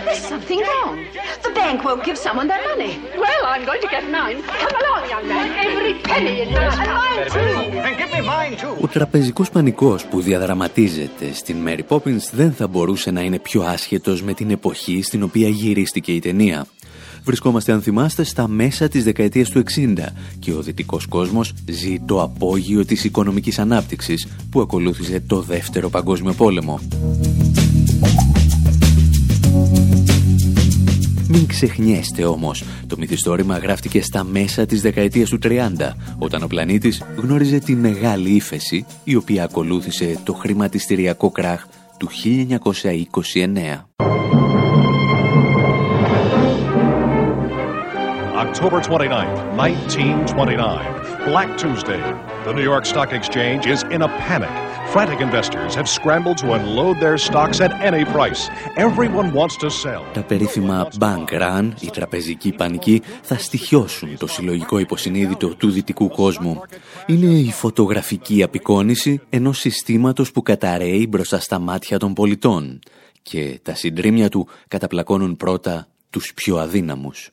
There's 0.06 0.24
something 0.32 0.60
wrong. 0.68 0.94
The 1.42 1.50
bank 1.60 1.84
won't 1.84 2.02
give 2.08 2.18
someone 2.26 2.46
their 2.52 2.62
money. 2.70 2.92
Well, 3.24 3.42
I'm 3.52 3.64
going 3.70 3.82
to 3.86 3.90
get 3.94 4.04
mine. 4.18 4.38
Come 4.62 4.74
along, 4.80 5.02
young 5.14 5.26
man. 5.32 5.46
Every 5.66 5.94
penny 6.08 6.34
in 6.42 6.48
mine. 6.52 6.78
And 6.82 6.90
mine 7.00 7.22
too. 7.34 7.52
And 7.86 7.94
give 8.00 8.10
me 8.16 8.20
mine 8.32 8.54
too. 8.56 8.74
Ο 8.80 8.86
τραπεζικός 8.86 9.50
πανικός 9.50 10.04
που 10.04 10.20
διαδραματίζεται 10.20 11.32
στην 11.32 11.56
Mary 11.66 11.82
Poppins 11.88 12.30
δεν 12.32 12.52
θα 12.52 12.66
μπορούσε 12.66 13.10
να 13.10 13.20
είναι 13.20 13.38
πιο 13.38 13.62
άσχετος 13.62 14.22
με 14.22 14.34
την 14.34 14.50
εποχή 14.50 15.02
στην 15.02 15.22
οποία 15.22 15.48
γυρίστηκε 15.48 16.12
η 16.12 16.18
ταινία. 16.18 16.66
Βρισκόμαστε, 17.28 17.72
αν 17.72 17.82
θυμάστε, 17.82 18.22
στα 18.22 18.48
μέσα 18.48 18.88
της 18.88 19.04
δεκαετίας 19.04 19.50
του 19.50 19.58
60 19.58 20.12
και 20.38 20.52
ο 20.52 20.62
δυτικός 20.62 21.06
κόσμος 21.06 21.54
ζει 21.68 22.00
το 22.06 22.22
απόγειο 22.22 22.84
της 22.84 23.04
οικονομικής 23.04 23.58
ανάπτυξης 23.58 24.26
που 24.50 24.60
ακολούθησε 24.60 25.22
το 25.26 25.40
Δεύτερο 25.40 25.88
Παγκόσμιο 25.88 26.32
Πόλεμο. 26.32 26.80
Μην 31.28 31.46
ξεχνιέστε 31.46 32.24
όμως, 32.24 32.64
το 32.86 32.96
μυθιστόρημα 32.98 33.58
γράφτηκε 33.58 34.02
στα 34.02 34.24
μέσα 34.24 34.66
της 34.66 34.80
δεκαετίας 34.80 35.28
του 35.28 35.38
30, 35.42 35.96
όταν 36.18 36.42
ο 36.42 36.46
πλανήτης 36.46 37.02
γνώριζε 37.16 37.58
τη 37.58 37.74
μεγάλη 37.74 38.28
ύφεση, 38.28 38.84
η 39.04 39.14
οποία 39.14 39.44
ακολούθησε 39.44 40.18
το 40.24 40.32
χρηματιστηριακό 40.32 41.30
κράχ 41.30 41.64
του 41.98 42.08
1929. 42.08 44.17
October 48.48 48.80
29th, 48.80 49.38
1929, 49.56 51.28
Black 51.30 51.48
Tuesday. 51.62 52.02
The 52.46 52.52
New 52.56 52.66
York 52.72 52.84
Stock 52.92 53.10
Exchange 53.12 53.62
is 53.74 53.80
in 53.94 54.00
a 54.08 54.10
panic. 54.26 54.54
Frantic 54.92 55.20
investors 55.28 55.72
have 55.78 55.88
scrambled 55.98 56.38
to 56.42 56.46
unload 56.58 56.94
their 57.04 57.18
stocks 57.28 57.58
at 57.66 57.72
any 57.90 58.04
price. 58.16 58.42
Everyone 58.86 59.28
wants 59.38 59.56
to 59.58 59.68
sell. 59.70 60.02
Τα 60.12 60.22
περίφημα 60.22 60.88
bank 61.00 61.30
run, 61.30 61.70
η 61.80 61.90
τραπεζική 61.90 62.52
πανική, 62.52 63.02
θα 63.22 63.38
στοιχιώσουν 63.38 64.16
το 64.18 64.26
συλλογικό 64.26 64.78
υποσυνείδητο 64.78 65.54
του 65.54 65.70
δυτικού 65.70 66.08
κόσμου. 66.08 66.62
Είναι 67.06 67.38
η 67.38 67.50
φωτογραφική 67.50 68.42
απεικόνηση 68.42 69.20
ενός 69.30 69.58
συστήματος 69.58 70.32
που 70.32 70.42
καταραίει 70.42 71.06
μπροστά 71.08 71.40
στα 71.40 71.58
μάτια 71.58 71.98
των 71.98 72.12
πολιτών 72.12 72.78
και 73.22 73.58
τα 73.62 73.74
συντρίμια 73.74 74.28
του 74.28 74.48
καταπλακώνουν 74.68 75.36
πρώτα 75.36 75.88
τους 76.10 76.32
πιο 76.34 76.56
αδύναμους. 76.56 77.30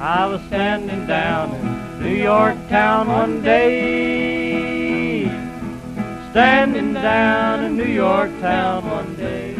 I 0.00 0.24
was 0.24 0.40
standing 0.44 1.06
down 1.06 1.54
in 1.54 2.02
New 2.02 2.14
York 2.14 2.56
town 2.70 3.08
one 3.08 3.42
day. 3.42 5.26
Standing 6.30 6.94
down 6.94 7.64
in 7.64 7.76
New 7.76 7.84
York 7.84 8.30
town 8.40 8.88
one 8.88 9.14
day. 9.16 9.54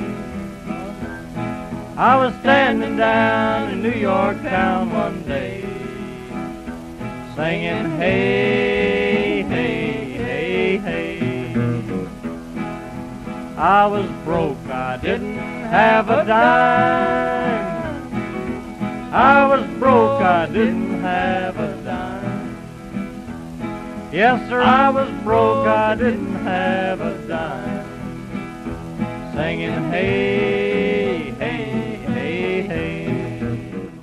I 1.95 2.17
was 2.17 2.33
standing 2.37 2.97
down 2.97 3.73
in 3.73 3.83
New 3.83 3.93
York 3.93 4.41
town 4.41 4.91
one 4.91 5.23
day. 5.25 5.61
Singing, 7.37 7.91
hey, 7.99 9.43
hey, 9.43 10.13
hey, 10.13 10.77
hey. 10.79 12.07
I 13.59 13.85
was 13.85 14.09
broke, 14.25 14.57
I 14.71 14.97
didn't 14.97 15.37
have 15.37 16.09
a 16.09 16.25
dime. 16.25 17.70
I 19.13 19.45
was 19.45 19.67
broke, 19.81 20.23
I 20.23 20.47
didn't 20.47 21.01
have 21.01 21.59
a 21.59 21.75
dime. 21.83 22.57
Yes, 24.13 24.49
sir, 24.49 24.61
I 24.63 24.89
was 24.91 25.11
broke, 25.25 25.67
I 25.67 25.97
didn't 25.97 26.37
have 26.45 27.01
a 27.01 27.19
dime. 27.27 27.87
Singing, 29.35 29.91
hey, 29.91 31.35
hey. 31.41 31.90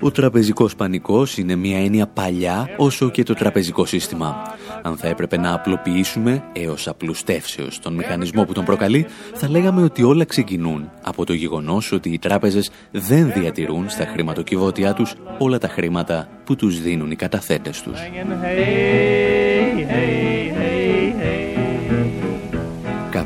Ο 0.07 0.11
τραπεζικός 0.11 0.75
πανικός 0.75 1.37
είναι 1.37 1.55
μια 1.55 1.77
έννοια 1.77 2.07
παλιά 2.07 2.69
όσο 2.77 3.09
και 3.09 3.23
το 3.23 3.33
τραπεζικό 3.33 3.85
σύστημα. 3.85 4.35
Αν 4.81 4.97
θα 4.97 5.07
έπρεπε 5.07 5.37
να 5.37 5.53
απλοποιήσουμε 5.53 6.43
έως 6.53 6.87
απλουστεύσεως 6.87 7.79
τον 7.79 7.93
μηχανισμό 7.93 8.43
που 8.45 8.53
τον 8.53 8.65
προκαλεί, 8.65 9.05
θα 9.33 9.49
λέγαμε 9.49 9.83
ότι 9.83 10.03
όλα 10.03 10.25
ξεκινούν 10.25 10.89
από 11.01 11.25
το 11.25 11.33
γεγονός 11.33 11.91
ότι 11.91 12.09
οι 12.09 12.19
τράπεζες 12.19 12.69
δεν 12.91 13.31
διατηρούν 13.35 13.89
στα 13.89 14.05
χρηματοκιβώτια 14.05 14.93
τους 14.93 15.13
όλα 15.37 15.57
τα 15.57 15.67
χρήματα 15.67 16.27
που 16.43 16.55
τους 16.55 16.81
δίνουν 16.81 17.11
οι 17.11 17.15
καταθέτες 17.15 17.81
τους. 17.81 17.99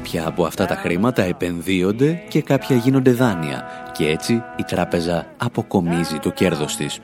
Κάποια 0.03 0.27
από 0.27 0.45
αυτά 0.45 0.65
τα 0.65 0.75
χρήματα 0.75 1.23
επενδύονται 1.23 2.21
και 2.29 2.41
κάποια 2.41 2.75
γίνονται 2.75 3.11
δάνεια 3.11 3.63
και 3.97 4.07
έτσι 4.07 4.33
η 4.33 4.63
τράπεζα 4.63 5.25
αποκομίζει 5.37 6.19
το 6.21 6.29
κέρδος 6.29 6.75
της. 6.75 6.99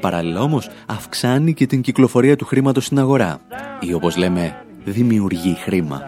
Παράλληλα 0.00 0.40
όμως 0.40 0.68
αυξάνει 0.86 1.54
και 1.54 1.66
την 1.66 1.80
κυκλοφορία 1.80 2.36
του 2.36 2.44
χρήματος 2.44 2.84
στην 2.84 2.98
αγορά 2.98 3.40
ή 3.80 3.92
όπως 3.92 4.16
λέμε 4.16 4.64
δημιουργεί 4.84 5.54
χρήμα. 5.54 6.02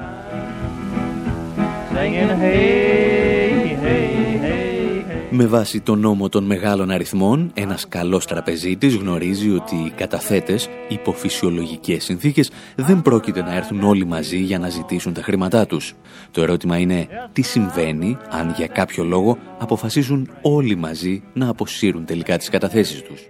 Με 5.35 5.47
βάση 5.47 5.81
τον 5.81 5.99
νόμο 5.99 6.29
των 6.29 6.45
μεγάλων 6.45 6.91
αριθμών, 6.91 7.51
ένας 7.55 7.89
καλός 7.89 8.27
τραπεζίτης 8.27 8.95
γνωρίζει 8.95 9.51
ότι 9.51 9.75
οι 9.75 9.93
καταθέτες, 9.97 10.69
υπό 10.89 11.13
φυσιολογικές 11.13 12.05
συνθήκες, 12.05 12.51
δεν 12.77 13.03
πρόκειται 13.03 13.43
να 13.43 13.55
έρθουν 13.55 13.83
όλοι 13.83 14.07
μαζί 14.07 14.39
για 14.39 14.59
να 14.59 14.69
ζητήσουν 14.69 15.13
τα 15.13 15.23
χρήματά 15.23 15.67
τους. 15.67 15.95
Το 16.31 16.43
ερώτημα 16.43 16.79
είναι 16.79 17.07
τι 17.33 17.43
συμβαίνει 17.43 18.17
αν 18.31 18.55
για 18.57 18.67
κάποιο 18.67 19.05
λόγο 19.05 19.39
αποφασίσουν 19.59 20.31
όλοι 20.43 20.77
μαζί 20.77 21.23
να 21.33 21.49
αποσύρουν 21.49 22.05
τελικά 22.05 22.39
τις 22.39 22.49
καταθέσεις 22.49 23.03
τους. 23.03 23.21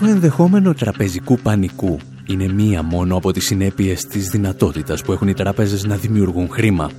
Το 0.00 0.06
ενδεχόμενο 0.06 0.74
τραπεζικού 0.74 1.38
πανικού 1.38 1.98
είναι 2.26 2.52
μία 2.52 2.82
μόνο 2.82 3.16
από 3.16 3.32
τις 3.32 3.44
συνέπειες 3.44 4.06
της 4.06 4.28
δυνατότητας 4.28 5.02
που 5.02 5.12
έχουν 5.12 5.28
οι 5.28 5.34
τράπεζες 5.34 5.84
να 5.84 5.96
δημιουργούν 5.96 6.48
χρήμα. 6.48 6.90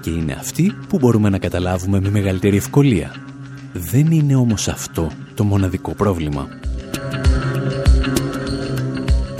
Και 0.00 0.10
είναι 0.10 0.32
αυτή 0.32 0.72
που 0.88 0.98
μπορούμε 0.98 1.28
να 1.28 1.38
καταλάβουμε 1.38 2.00
με 2.00 2.10
μεγαλύτερη 2.10 2.56
ευκολία. 2.56 3.14
Δεν 3.72 4.10
είναι 4.10 4.34
όμως 4.34 4.68
αυτό 4.68 5.10
το 5.34 5.44
μοναδικό 5.44 5.94
πρόβλημα. 5.94 6.48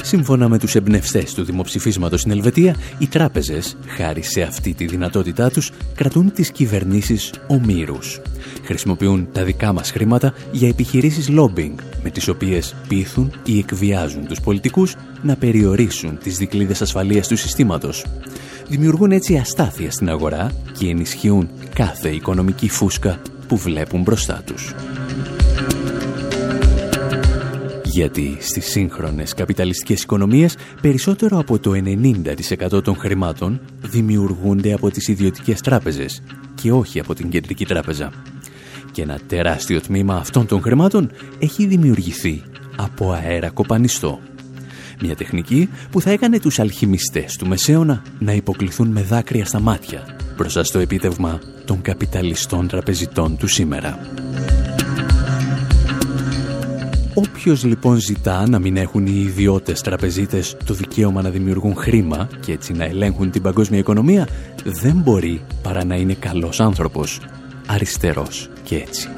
Σύμφωνα 0.07 0.49
με 0.49 0.59
τους 0.59 0.75
εμπνευστές 0.75 1.35
του 1.35 1.45
δημοψηφίσματος 1.45 2.21
στην 2.21 2.33
Ελβετία, 2.33 2.77
οι 2.99 3.07
τράπεζες, 3.07 3.77
χάρη 3.87 4.23
σε 4.23 4.43
αυτή 4.43 4.75
τη 4.75 4.87
δυνατότητά 4.87 5.51
τους, 5.51 5.71
κρατούν 5.95 6.33
τις 6.33 6.51
κυβερνήσεις 6.51 7.33
ομήρους. 7.47 8.21
Χρησιμοποιούν 8.65 9.29
τα 9.33 9.45
δικά 9.45 9.73
μας 9.73 9.91
χρήματα 9.91 10.35
για 10.53 10.69
επιχειρήσεις 10.69 11.29
lobbying, 11.31 11.75
με 12.03 12.11
τις 12.11 12.29
οποίες 12.29 12.75
πείθουν 12.89 13.33
ή 13.45 13.59
εκβιάζουν 13.59 14.27
τους 14.27 14.41
πολιτικούς 14.41 14.95
να 15.23 15.37
περιορίσουν 15.37 16.19
τις 16.19 16.37
δικλείδες 16.37 16.83
ασφαλείας 16.83 17.29
του 17.29 17.37
συστήματος. 17.37 18.07
Δημιουργούν 18.69 19.13
έτσι 19.13 19.37
αστάθεια 19.37 19.91
στην 19.91 20.09
αγορά 20.09 20.53
και 20.79 20.89
ενισχύουν 20.89 21.49
κάθε 21.75 22.09
οικονομική 22.09 22.69
φούσκα 22.69 23.21
που 23.49 23.57
βλέπουν 23.57 24.03
μπροστά 24.03 24.43
τους 24.47 24.75
γιατί 27.97 28.37
στις 28.41 28.71
σύγχρονες 28.71 29.35
καπιταλιστικές 29.35 30.03
οικονομίες 30.03 30.57
περισσότερο 30.81 31.39
από 31.39 31.59
το 31.59 31.73
90% 32.75 32.85
των 32.85 32.97
χρημάτων 32.97 33.61
δημιουργούνται 33.81 34.73
από 34.73 34.91
τις 34.91 35.09
ιδιωτικές 35.09 35.61
τράπεζες 35.61 36.23
και 36.55 36.73
όχι 36.73 37.01
από 37.01 37.15
την 37.15 37.29
κεντρική 37.29 37.67
τράπεζα. 37.67 38.13
Και 38.93 39.03
ένα 39.03 39.21
τεράστιο 39.27 39.81
τμήμα 39.81 40.17
αυτών 40.17 40.47
των 40.47 40.63
χρημάτων 40.63 41.11
έχει 41.39 41.67
δημιουργηθεί 41.67 42.43
από 42.77 43.13
αέρα 43.13 43.51
κοπανιστό. 43.51 44.21
Μια 45.01 45.17
τεχνική 45.17 45.69
που 45.91 46.01
θα 46.01 46.11
έκανε 46.11 46.41
τους 46.41 46.59
αλχημιστές 46.59 47.37
του 47.37 47.47
Μεσαίωνα 47.47 48.03
να 48.19 48.33
υποκληθούν 48.33 48.89
με 48.89 49.03
δάκρυα 49.03 49.45
στα 49.45 49.61
μάτια 49.61 50.17
μπροστά 50.37 50.65
στο 50.65 50.79
επίτευγμα 50.79 51.41
των 51.65 51.83
καπιταλιστών 51.83 52.69
τραπεζιτών 52.69 53.37
του 53.37 53.47
σήμερα. 53.47 53.99
Όποιος 57.19 57.65
λοιπόν 57.65 57.97
ζητά 57.97 58.49
να 58.49 58.59
μην 58.59 58.77
έχουν 58.77 59.07
οι 59.07 59.21
ιδιώτες 59.27 59.81
τραπεζίτες 59.81 60.57
το 60.65 60.75
δικαίωμα 60.75 61.23
να 61.23 61.31
δημιουργούν 61.31 61.77
χρήμα 61.77 62.29
και 62.41 62.53
έτσι 62.53 62.73
να 62.73 62.85
ελέγχουν 62.85 63.31
την 63.31 63.43
παγκόσμια 63.43 63.79
οικονομία, 63.79 64.29
δεν 64.65 64.95
μπορεί 64.97 65.41
παρά 65.63 65.85
να 65.85 65.95
είναι 65.95 66.15
καλός 66.15 66.61
άνθρωπος, 66.61 67.21
αριστερός 67.67 68.51
και 68.63 68.77
έτσι. 68.77 69.09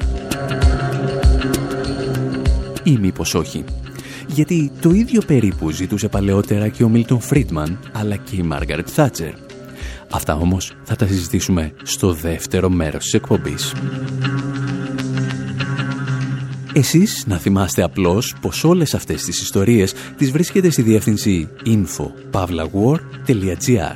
Ή 2.83 2.97
μήπως 2.97 3.33
όχι. 3.33 3.63
Γιατί 4.27 4.71
το 4.81 4.89
ίδιο 4.89 5.21
περίπου 5.27 5.69
ζητούσε 5.69 6.07
παλαιότερα 6.07 6.67
και 6.67 6.83
ο 6.83 6.89
Μίλτον 6.89 7.19
Φρίτμαν, 7.19 7.79
αλλά 7.91 8.15
και 8.15 8.35
η 8.35 8.41
Μάργαρετ 8.41 8.87
Θάτσερ. 8.91 9.33
Αυτά 10.11 10.35
όμως 10.35 10.73
θα 10.83 10.95
τα 10.95 11.07
συζητήσουμε 11.07 11.73
στο 11.83 12.13
δεύτερο 12.13 12.69
μέρος 12.69 13.03
της 13.03 13.13
εκπομπής. 13.13 13.73
Εσείς 16.73 17.23
να 17.27 17.37
θυμάστε 17.37 17.83
απλώς 17.83 18.35
πως 18.41 18.63
όλες 18.63 18.93
αυτές 18.93 19.23
τις 19.23 19.41
ιστορίες 19.41 19.93
τις 20.17 20.31
βρίσκετε 20.31 20.69
στη 20.69 20.81
διεύθυνση 20.81 21.49
info.pavlawar.gr 21.65 23.95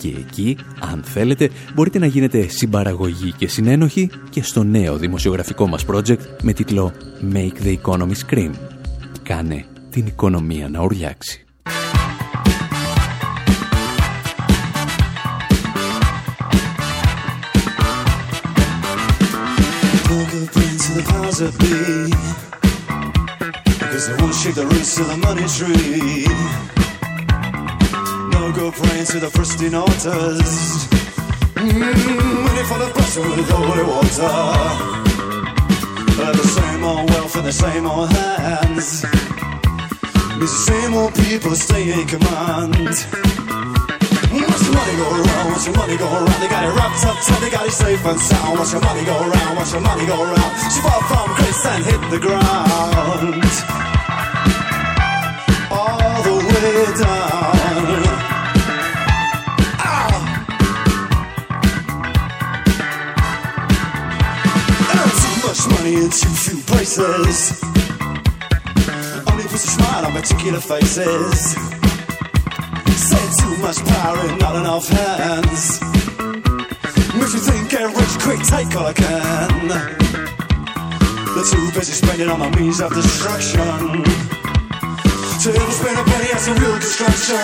και 0.00 0.08
εκεί, 0.08 0.56
αν 0.80 1.02
θέλετε, 1.04 1.50
μπορείτε 1.74 1.98
να 1.98 2.06
γίνετε 2.06 2.48
συμπαραγωγή 2.48 3.32
και 3.32 3.48
συνένοχοι 3.48 4.10
και 4.30 4.42
στο 4.42 4.62
νέο 4.62 4.96
δημοσιογραφικό 4.96 5.66
μας 5.66 5.84
project 5.90 6.20
με 6.42 6.52
τίτλο 6.52 6.92
Make 7.32 7.64
the 7.64 7.76
Economy 7.82 8.14
Scream. 8.26 8.50
Κάνε 9.22 9.64
την 9.90 10.06
οικονομία 10.06 10.68
να 10.68 10.80
the 20.98 21.04
powers 21.12 21.38
that 21.38 21.54
be. 21.62 22.10
Because 23.78 24.08
they 24.08 24.16
won't 24.20 24.34
shake 24.34 24.54
the 24.54 24.66
roots 24.66 24.98
of 24.98 25.06
the 25.06 25.16
money 25.16 25.46
tree. 25.56 26.26
No 28.32 28.52
go 28.52 28.70
praying 28.72 29.06
to 29.06 29.20
the 29.20 29.30
pristine 29.30 29.74
altars. 29.74 30.88
Mm, 31.54 32.46
waiting 32.46 32.68
for 32.70 32.78
the 32.82 32.90
pressure 32.94 33.22
with 33.22 33.46
the 33.46 33.54
holy 33.54 33.84
water. 33.92 34.34
But 36.16 36.32
the 36.36 36.48
same 36.58 36.84
old 36.84 37.10
wealth 37.10 37.36
and 37.36 37.46
the 37.46 37.52
same 37.52 37.86
old 37.86 38.10
hands. 38.10 39.04
It's 40.42 40.52
the 40.56 40.64
same 40.72 40.94
old 40.94 41.14
people 41.14 41.54
staying 41.54 42.00
in 42.00 42.06
command. 42.06 43.27
Your 44.68 44.76
money 44.76 44.96
go 44.96 45.08
around, 45.08 45.50
watch 45.52 45.64
your 45.64 45.76
money 45.76 45.96
go 45.96 46.04
around. 46.12 46.40
They 46.42 46.48
got 46.48 46.64
it 46.64 46.72
wrapped 46.76 47.04
up 47.06 47.16
tight, 47.24 47.40
they 47.40 47.48
got 47.48 47.66
it 47.66 47.72
safe 47.72 48.04
and 48.04 48.20
sound. 48.20 48.58
Watch 48.58 48.72
your 48.72 48.82
money 48.82 49.02
go 49.04 49.16
around, 49.16 49.56
watch 49.56 49.72
your 49.72 49.80
money 49.80 50.04
go 50.04 50.22
around. 50.22 50.52
She 50.72 50.80
fell 50.84 51.00
from 51.08 51.34
grace 51.36 51.64
and 51.72 51.84
hit 51.84 52.00
the 52.10 52.18
ground. 52.20 52.44
All 55.72 56.22
the 56.22 56.36
way 56.48 56.84
down. 57.00 58.04
Ah. 59.80 60.12
Too 65.16 65.36
much 65.48 65.62
money 65.78 65.94
in 65.94 66.10
too 66.10 66.28
few 66.44 66.58
places. 66.64 67.62
Only 69.30 69.44
puts 69.44 69.64
a 69.64 69.68
smile 69.68 70.04
on 70.04 70.12
particular 70.12 70.60
faces. 70.60 71.77
Said 73.08 73.30
too 73.40 73.56
much 73.64 73.80
power 73.86 74.20
in 74.28 74.36
not 74.36 74.56
enough 74.56 74.86
hands. 74.86 75.80
If 77.16 77.32
you 77.32 77.40
think 77.40 77.70
get 77.70 77.88
rich 77.88 78.14
quick, 78.20 78.40
take 78.44 78.68
all 78.76 78.84
I 78.84 78.92
can. 78.92 79.68
They're 81.32 81.48
too 81.48 81.72
busy 81.72 81.92
spending 81.92 82.28
on 82.28 82.40
the 82.40 82.50
means 82.60 82.80
of 82.80 82.92
destruction. 82.92 84.04
To 85.40 85.48
ever 85.56 85.72
spend 85.72 85.96
a 85.96 86.04
penny 86.04 86.30
as 86.36 86.48
a 86.48 86.54
real 86.60 86.76
construction. 86.76 87.40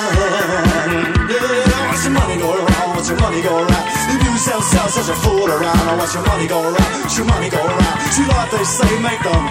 Yeah, 1.32 1.88
watch 1.88 2.04
your 2.04 2.12
money 2.12 2.36
go 2.36 2.50
around, 2.60 2.96
watch 2.96 3.08
your 3.08 3.20
money 3.24 3.40
go 3.40 3.54
around. 3.64 3.86
You 4.12 4.16
use 4.20 4.44
themselves 4.44 4.96
as 5.00 5.08
a 5.08 5.16
fool 5.24 5.48
around. 5.48 5.96
Watch 5.96 6.12
your 6.12 6.26
money 6.26 6.46
go 6.46 6.60
around, 6.60 6.92
watch 7.00 7.16
your 7.16 7.26
money 7.26 7.48
go 7.48 7.64
around. 7.64 7.96
See 8.12 8.26
like 8.28 8.50
they 8.50 8.64
say, 8.64 8.92
make 9.00 9.22
them 9.24 9.44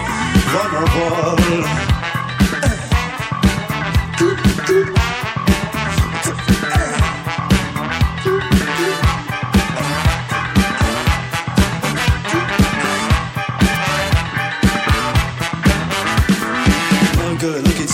vulnerable. 0.54 1.93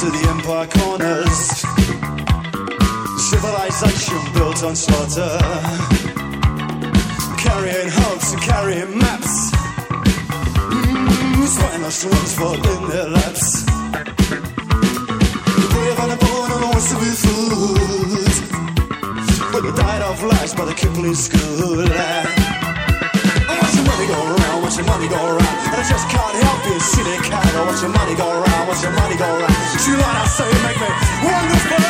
Into 0.03 0.17
the 0.19 0.29
empire 0.31 0.67
corners. 0.67 1.41
Civilization 3.29 4.21
built 4.33 4.63
on 4.65 4.75
slaughter. 4.75 5.39
Carrying 7.37 7.91
hopes 7.91 8.33
and 8.33 8.43
carrying 8.43 8.99
maps. 8.99 9.51
Mm, 10.73 11.47
swine 11.47 11.83
ones 11.83 12.35
fall 12.35 12.55
in 12.55 12.89
their 12.89 13.09
laps. 13.09 13.65
The 15.61 15.69
brave 15.73 15.99
and 16.01 16.13
the 16.13 16.19
born 16.25 16.51
and 16.53 16.65
always 16.65 16.89
to 16.91 16.97
be 17.03 17.13
food. 17.25 18.35
But 19.53 19.61
they 19.63 19.73
died 19.83 20.03
of 20.03 20.23
lies 20.23 20.55
by 20.55 20.65
the 20.65 20.75
Kipling 20.75 21.15
school. 21.15 21.85
I 21.91 22.25
Watch 23.61 23.75
your 23.75 23.85
money 23.85 24.07
go 24.07 24.19
around, 24.35 24.60
watch 24.71 24.79
your 24.79 24.87
money 24.87 25.09
go 25.09 25.17
around. 25.17 25.41
And 25.67 25.75
I 25.75 25.85
just 25.89 26.09
can't 26.09 26.37
help 26.37 26.67
it, 26.67 26.81
city 26.81 27.17
cat. 27.29 27.67
Watch 27.67 27.83
your 27.83 27.91
money 27.91 28.15
go 28.15 28.31
around, 28.31 28.69
watch 28.69 28.83
your 28.83 28.93
money 28.93 29.17
go 29.17 29.25
around. 29.25 29.51
You 29.85 29.97
like 29.97 30.07
I 30.07 30.27
say, 30.27 30.47
make 30.63 30.79
me 30.79 30.87
wonderful. 31.27 31.81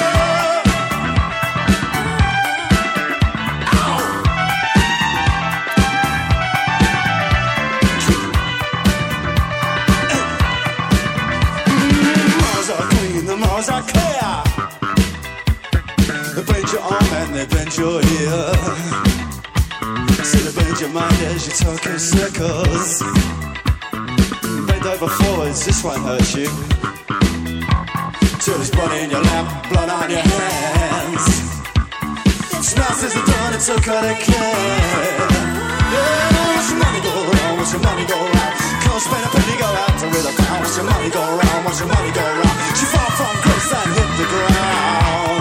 Malls 12.41 12.71
are 12.71 12.89
clean, 12.89 13.27
the 13.27 13.37
malls 13.37 13.69
are 13.69 13.83
clear. 13.83 14.09
They 17.33 17.47
bend 17.47 17.77
your 17.79 18.01
ear. 18.03 18.55
See 20.25 20.41
they 20.41 20.53
bend 20.63 20.81
your 20.81 20.91
mind 20.91 21.23
as 21.23 21.47
you 21.47 21.53
talk 21.53 21.87
in 21.87 21.99
circles. 21.99 22.60
This 25.81 25.85
won't 25.85 26.03
hurt 26.05 26.35
you. 26.37 26.49
Till 28.41 28.55
there's 28.55 28.71
blood 28.71 28.93
in 29.01 29.11
your 29.11 29.23
lap, 29.23 29.69
blood 29.71 29.89
on 29.89 30.11
your 30.11 30.21
hands. 30.21 31.25
Smells 32.69 33.05
as 33.05 33.15
the 33.15 33.23
dawn, 33.25 33.55
it's 33.55 33.65
so 33.65 33.77
cut 33.79 34.05
it 34.05 34.19
can. 34.19 35.31
Yeah, 35.93 36.53
watch 36.53 36.69
your 36.71 36.81
money 36.85 37.01
go 37.01 37.13
round, 37.33 37.59
watch 37.59 37.73
your 37.73 37.83
money 37.83 38.05
go 38.07 38.19
round. 38.19 38.55
Come 38.85 39.01
spend 39.01 39.25
a 39.25 39.31
penny, 39.33 39.57
go 39.59 39.69
out 39.83 39.95
to 40.01 40.07
with 40.13 40.31
a 40.31 40.43
pound. 40.43 40.65
Watch 40.65 40.77
your 40.77 40.87
money 40.87 41.11
go 41.11 41.23
round, 41.41 41.65
watch 41.65 41.81
your 41.81 41.89
money 41.89 42.13
go 42.13 42.25
round. 42.25 42.59
She 42.77 42.85
fall 42.93 43.11
from 43.17 43.35
grace 43.45 43.73
and 43.73 43.91
hit 43.97 44.11
the 44.21 44.27
ground. 44.33 45.40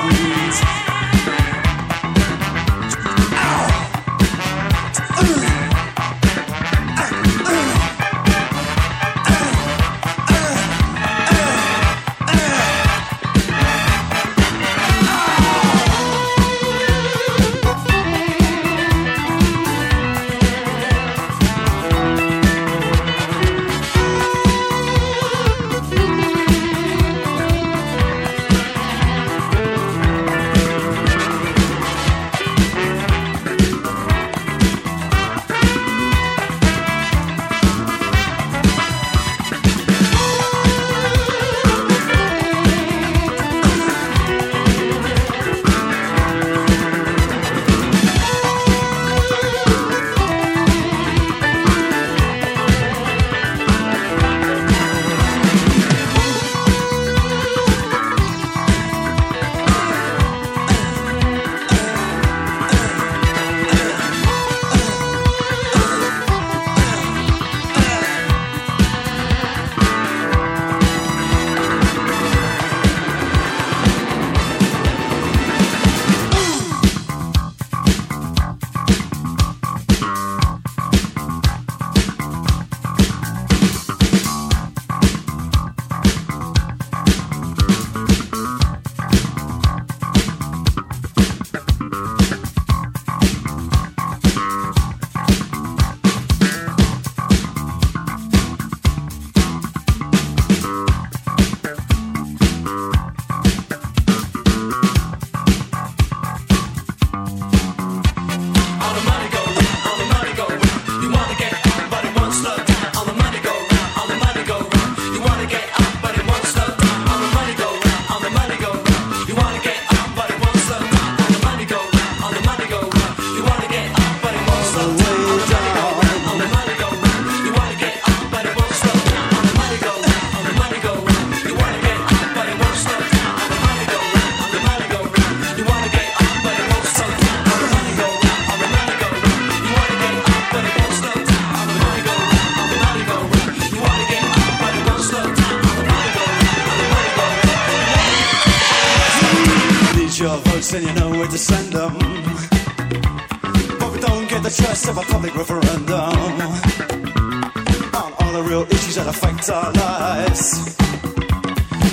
lives. 160.10 160.46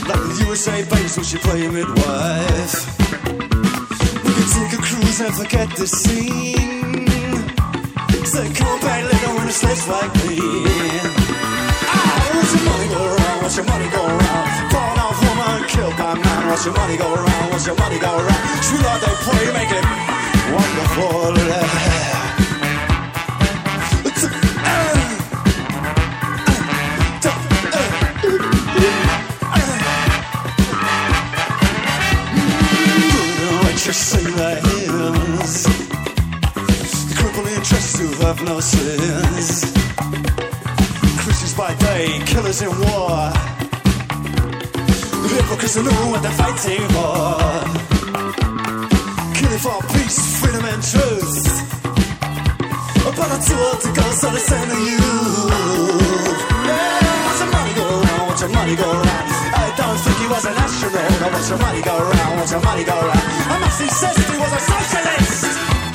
Like 0.09 0.23
the 0.29 0.35
USA 0.47 0.77
base 0.93 1.17
when 1.17 1.27
she 1.31 1.39
play 1.47 1.61
a 1.67 1.71
midwife. 1.79 2.75
We 4.25 4.31
could 4.37 4.51
take 4.57 4.73
a 4.79 4.81
cruise 4.89 5.21
and 5.27 5.35
forget 5.41 5.69
the 5.81 5.87
scene. 6.01 7.05
So 8.33 8.41
come 8.61 8.79
back 8.87 9.03
later 9.11 9.31
when 9.37 9.47
it 9.53 9.57
slaves 9.63 9.87
like 9.97 10.13
me. 10.25 10.39
Ah, 11.93 12.25
watch 12.37 12.53
your 12.57 12.65
money 12.71 12.89
go 12.95 13.01
around, 13.13 13.39
watch 13.43 13.57
your 13.59 13.67
money 13.73 13.89
go 13.97 14.03
around. 14.15 14.47
Born 14.73 14.99
off 15.07 15.19
woman, 15.27 15.59
killed 15.73 15.97
by 16.01 16.13
man. 16.25 16.43
Watch 16.51 16.65
your 16.67 16.77
money 16.81 16.97
go 16.97 17.09
around, 17.21 17.47
watch 17.53 17.67
your 17.69 17.79
money 17.83 17.99
go 18.07 18.13
around. 18.23 18.43
True 18.67 18.83
love 18.87 19.01
they 19.05 19.15
pray, 19.27 19.45
make 19.59 19.73
it 19.79 19.87
wonderful. 20.57 22.16
the 34.37 34.51
hills. 34.67 35.67
Crippling 37.17 37.55
interests 37.55 37.99
who 37.99 38.09
have 38.27 38.43
no 38.45 38.61
sins. 38.61 39.47
Christians 41.23 41.55
by 41.55 41.75
day, 41.75 42.21
killers 42.27 42.61
in 42.61 42.69
war. 42.69 43.33
The 45.23 45.29
hypocrites 45.37 45.77
in 45.77 45.85
know 45.85 46.11
what 46.13 46.23
they're 46.23 46.39
fighting 46.43 46.85
for. 46.95 47.17
Killing 49.39 49.63
for 49.67 49.79
peace, 49.95 50.19
freedom, 50.41 50.65
and 50.65 50.83
truth. 50.83 51.45
But 53.17 53.31
it's 53.33 53.49
too 53.49 53.57
old 53.57 53.81
to 53.81 53.89
go, 53.99 54.07
so 54.21 54.29
they 54.31 54.39
send 54.51 54.71
to 54.71 54.77
you. 54.77 55.05
Yeah, 56.69 57.25
watch 57.25 57.41
your 57.41 57.51
money 57.57 57.73
go 57.75 57.87
round, 58.05 58.29
watch 58.29 58.41
your 58.43 58.51
money 58.51 58.77
go 58.77 58.93
round 58.93 59.56
don't 59.77 59.99
think 59.99 60.17
he 60.19 60.27
was 60.27 60.45
an 60.45 60.55
astronaut. 60.55 61.23
I 61.23 61.31
the 61.51 61.57
money 61.59 61.83
go 61.83 61.99
round, 61.99 62.41
watch 62.41 62.51
the 62.51 62.61
money 62.61 62.85
go 62.85 62.99
round. 62.99 63.27
I 63.53 63.59
must 63.61 63.81
insist 63.81 64.31
he 64.31 64.39
was 64.39 64.53
a 64.53 64.61
socialist. 64.61 65.86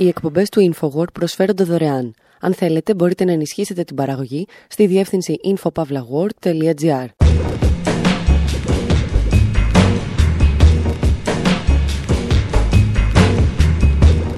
Οι 0.00 0.08
εκπομπές 0.08 0.48
του 0.48 0.72
InfoWord 0.72 1.12
προσφέρονται 1.12 1.64
δωρεάν. 1.64 2.14
Αν 2.40 2.54
θέλετε, 2.54 2.94
μπορείτε 2.94 3.24
να 3.24 3.32
ενισχύσετε 3.32 3.84
την 3.84 3.96
παραγωγή 3.96 4.46
στη 4.68 4.86
διεύθυνση 4.86 5.36
infopavlagor.gr. 5.44 7.06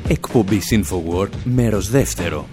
Εκπομπή 0.09 0.61
InfoWord, 0.71 1.31
μέρος 1.45 1.91
δεύτερο. 1.91 2.49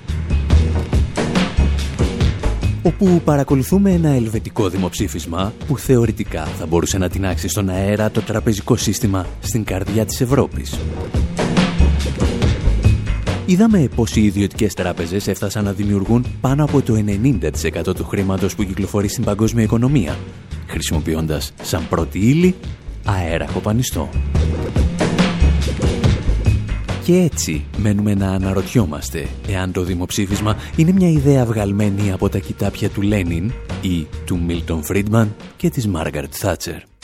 Όπου 2.83 3.21
παρακολουθούμε 3.23 3.91
ένα 3.91 4.09
ελβετικό 4.09 4.69
δημοψήφισμα 4.69 5.53
που 5.67 5.77
θεωρητικά 5.77 6.45
θα 6.45 6.65
μπορούσε 6.65 6.97
να 6.97 7.09
τεινάξει 7.09 7.47
στον 7.47 7.69
αέρα 7.69 8.11
το 8.11 8.21
τραπεζικό 8.21 8.75
σύστημα 8.75 9.25
στην 9.39 9.63
καρδιά 9.63 10.05
της 10.05 10.21
Ευρώπης. 10.21 10.79
Είδαμε 13.49 13.89
πως 13.95 14.15
οι 14.15 14.23
ιδιωτικές 14.23 14.73
τράπεζες 14.73 15.27
έφτασαν 15.27 15.63
να 15.63 15.71
δημιουργούν 15.71 16.25
πάνω 16.41 16.63
από 16.63 16.81
το 16.81 17.03
90% 17.87 17.95
του 17.95 18.05
χρήματος 18.05 18.55
που 18.55 18.63
κυκλοφορεί 18.63 19.07
στην 19.07 19.23
παγκόσμια 19.23 19.63
οικονομία, 19.63 20.17
χρησιμοποιώντας 20.67 21.53
σαν 21.61 21.87
πρώτη 21.89 22.19
ύλη 22.19 22.55
αέρα 23.05 23.45
κοπανιστό. 23.45 24.09
Και 27.03 27.15
έτσι 27.15 27.65
μένουμε 27.77 28.13
να 28.13 28.31
αναρωτιόμαστε 28.31 29.27
εάν 29.47 29.71
το 29.71 29.83
δημοψήφισμα 29.83 30.57
είναι 30.75 30.91
μια 30.91 31.09
ιδέα 31.09 31.45
βγαλμένη 31.45 32.11
από 32.11 32.29
τα 32.29 32.39
κοιτάπια 32.39 32.89
του 32.89 33.01
Λένιν 33.01 33.51
ή 33.81 34.07
του 34.25 34.39
Μίλτον 34.43 34.83
Φρίντμαν 34.83 35.35
και 35.57 35.69
της 35.69 35.87
Μάργαρτ 35.87 36.31
Θάτσερ. 36.35 36.98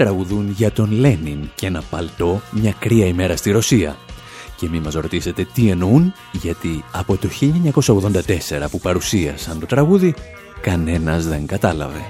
Τραγουδούν 0.00 0.50
για 0.56 0.70
τον 0.72 0.92
Λένιν 0.92 1.50
και 1.54 1.66
ένα 1.66 1.82
παλτό 1.90 2.40
μια 2.50 2.74
κρύα 2.78 3.06
ημέρα 3.06 3.36
στη 3.36 3.50
Ρωσία. 3.50 3.96
Και 4.56 4.68
μη 4.68 4.80
μας 4.80 4.94
ρωτήσετε 4.94 5.46
τι 5.54 5.70
εννοούν, 5.70 6.12
γιατί 6.32 6.84
από 6.92 7.16
το 7.16 7.28
1984 7.28 8.70
που 8.70 8.78
παρουσίασαν 8.78 9.60
το 9.60 9.66
τραγούδι, 9.66 10.14
κανένας 10.60 11.26
δεν 11.26 11.46
κατάλαβε. 11.46 12.06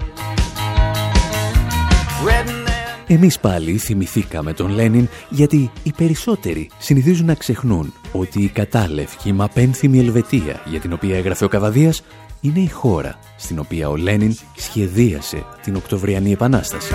Εμείς 3.07 3.39
πάλι 3.39 3.77
θυμηθήκαμε 3.79 4.53
τον 4.53 4.71
Λένιν 4.71 5.09
γιατί 5.29 5.71
οι 5.83 5.93
περισσότεροι 5.97 6.71
συνηθίζουν 6.79 7.27
να 7.27 7.35
ξεχνούν 7.35 7.93
ότι 8.13 8.43
η 8.43 8.49
κατάλευκη 8.49 9.33
μα 9.33 9.49
πένθυμη 9.49 9.99
Ελβετία 9.99 10.63
για 10.65 10.81
την 10.81 10.93
οποία 10.93 11.17
έγραφε 11.17 11.45
ο 11.45 11.49
Καβαδίας 11.49 12.03
είναι 12.41 12.61
η 12.61 12.69
χώρα 12.69 13.19
στην 13.37 13.59
οποία 13.59 13.89
ο 13.89 13.97
Λένιν 13.97 14.37
σχεδίασε 14.57 15.45
την 15.63 15.77
Οκτωβριανή 15.77 16.33
Επανάσταση. 16.33 16.95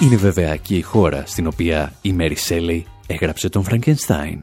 Είναι 0.00 0.16
βέβαια 0.16 0.56
και 0.56 0.74
η 0.74 0.82
χώρα 0.82 1.22
στην 1.26 1.46
οποία 1.46 1.92
η 2.02 2.12
Μέρι 2.12 2.34
Σέλεϊ 2.34 2.86
έγραψε 3.06 3.48
τον 3.48 3.64
Φραγκενστάιν. 3.64 4.42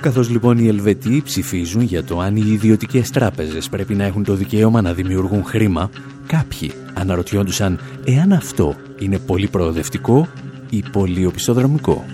Καθώς 0.00 0.30
λοιπόν 0.30 0.58
οι 0.58 0.66
Ελβετοί 0.66 1.22
ψηφίζουν 1.24 1.82
για 1.82 2.04
το 2.04 2.20
αν 2.20 2.36
οι 2.36 2.42
ιδιωτικές 2.46 3.10
τράπεζες 3.10 3.68
πρέπει 3.68 3.94
να 3.94 4.04
έχουν 4.04 4.24
το 4.24 4.34
δικαίωμα 4.34 4.82
να 4.82 4.92
δημιουργούν 4.92 5.44
χρήμα, 5.44 5.90
κάποιοι 6.26 6.72
αναρωτιόντουσαν 6.94 7.80
εάν 8.04 8.32
αυτό 8.32 8.76
είναι 8.98 9.18
πολύ 9.18 9.48
προοδευτικό 9.48 10.28
ή 10.70 10.84
πολύ 10.92 11.26
οπισθοδρομικό. 11.26 12.04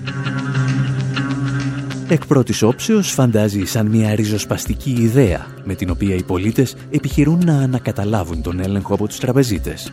Εκ 2.12 2.26
πρώτης 2.26 2.62
όψεως 2.62 3.10
φαντάζει 3.10 3.64
σαν 3.64 3.86
μια 3.86 4.14
ριζοσπαστική 4.14 4.90
ιδέα 4.90 5.46
με 5.64 5.74
την 5.74 5.90
οποία 5.90 6.14
οι 6.14 6.22
πολίτες 6.22 6.76
επιχειρούν 6.90 7.42
να 7.44 7.58
ανακαταλάβουν 7.58 8.42
τον 8.42 8.60
έλεγχο 8.60 8.94
από 8.94 9.08
τους 9.08 9.18
τραπεζίτες. 9.18 9.92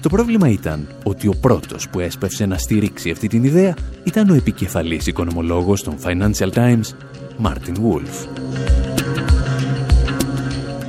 Το 0.00 0.08
πρόβλημα 0.08 0.48
ήταν 0.48 0.88
ότι 1.02 1.28
ο 1.28 1.34
πρώτος 1.40 1.88
που 1.88 2.00
έσπευσε 2.00 2.46
να 2.46 2.58
στηρίξει 2.58 3.10
αυτή 3.10 3.28
την 3.28 3.44
ιδέα 3.44 3.74
ήταν 4.04 4.30
ο 4.30 4.34
επικεφαλής 4.34 5.06
οικονομολόγος 5.06 5.82
των 5.82 5.94
Financial 6.04 6.50
Times, 6.52 6.84
Martin 7.42 7.76
Wolf. 7.76 8.26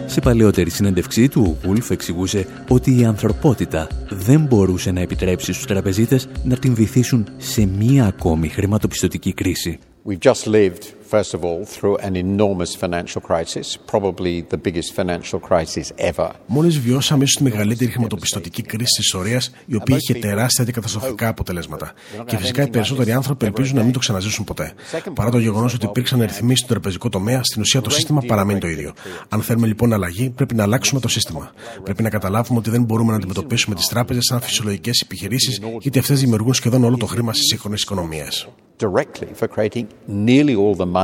Σε 0.06 0.22
παλαιότερη 0.22 0.70
συνέντευξή 0.70 1.28
του, 1.28 1.58
ο 1.66 1.70
Wolf 1.70 1.90
εξηγούσε 1.92 2.48
ότι 2.68 3.00
η 3.00 3.06
ανθρωπότητα 3.06 3.88
δεν 4.10 4.42
μπορούσε 4.42 4.92
να 4.92 5.00
επιτρέψει 5.02 5.54
στους 5.54 5.66
τραπεζίτες 5.66 6.28
να 6.44 6.58
την 6.58 6.74
βυθίσουν 6.74 7.28
σε 7.38 7.66
μία 7.66 8.06
ακόμη 8.06 8.48
χρηματοπιστωτική 8.48 9.34
κρίση. 9.34 9.80
We've 10.06 10.20
just 10.20 10.48
lived 10.48 10.94
first 11.14 11.34
of 11.38 11.42
all, 11.48 11.62
through 11.76 11.98
an 12.08 12.16
enormous 12.28 12.72
financial 12.84 13.22
crisis, 13.30 13.68
probably 13.94 14.36
the 14.54 14.60
biggest 14.68 14.90
financial 15.00 15.40
crisis 15.50 15.88
ever. 15.96 16.30
Μόλις 16.46 16.80
βιώσαμε 16.80 17.24
ίσως 17.24 17.36
τη 17.36 17.44
μεγαλύτερη 17.44 17.92
χρηματοπιστωτική 17.92 18.62
κρίση 18.62 18.84
της 18.84 19.06
ιστορίας, 19.06 19.52
η 19.66 19.76
οποία 19.76 19.98
είχε 19.98 20.14
τεράστια 20.14 20.66
και 20.66 20.72
καταστροφικά 20.72 21.28
αποτελέσματα. 21.28 21.94
Και 22.26 22.38
φυσικά 22.38 22.64
οι 22.64 22.70
περισσότεροι 22.70 23.12
άνθρωποι 23.12 23.46
ελπίζουν 23.46 23.76
να 23.78 23.84
μην 23.84 23.94
το 23.94 24.00
ξαναζήσουν 24.00 24.46
ποτέ. 24.46 24.74
Παρά 25.14 25.30
το 25.30 25.38
γεγονός 25.38 25.74
ότι 25.74 25.86
υπήρξαν 25.86 26.22
ρυθμίσεις 26.22 26.60
στο 26.60 26.68
τραπεζικό 26.68 27.10
τομέα, 27.10 27.44
στην 27.44 27.62
ουσία 27.62 27.82
το 27.82 27.90
σύστημα 27.90 28.22
παραμένει 28.28 28.60
το 28.60 28.68
ίδιο. 28.68 28.94
Αν 29.30 29.42
θέλουμε 29.42 29.68
λοιπόν 29.68 29.94
αλλαγή, 29.94 30.30
πρέπει 30.30 30.56
να 30.56 30.64
αλλάξουμε 30.64 31.00
το 31.00 31.08
σύστημα. 31.08 31.52
Πρέπει 31.84 32.04
να 32.04 32.10
καταλάβουμε 32.10 32.60
ότι 32.60 32.70
δεν 32.70 32.84
μπορούμε 32.84 33.12
να 33.12 33.18
αντιμετωπίσουμε 33.18 33.76
τις 33.76 33.88
τράπεζες 33.88 34.24
σαν 34.24 34.42
φυσιολογικές 34.42 35.02
επιχειρήσεις, 35.02 35.62
γιατί 35.80 36.00
αυτές 36.00 36.20
δημιουργούν 36.20 36.54
σχεδόν 36.54 36.84
όλο 36.84 36.98
το 36.98 37.06
χρήμα 37.06 37.34
στις 37.34 37.46
σύγχρονε 37.46 37.76
οικονομίε. 37.80 38.28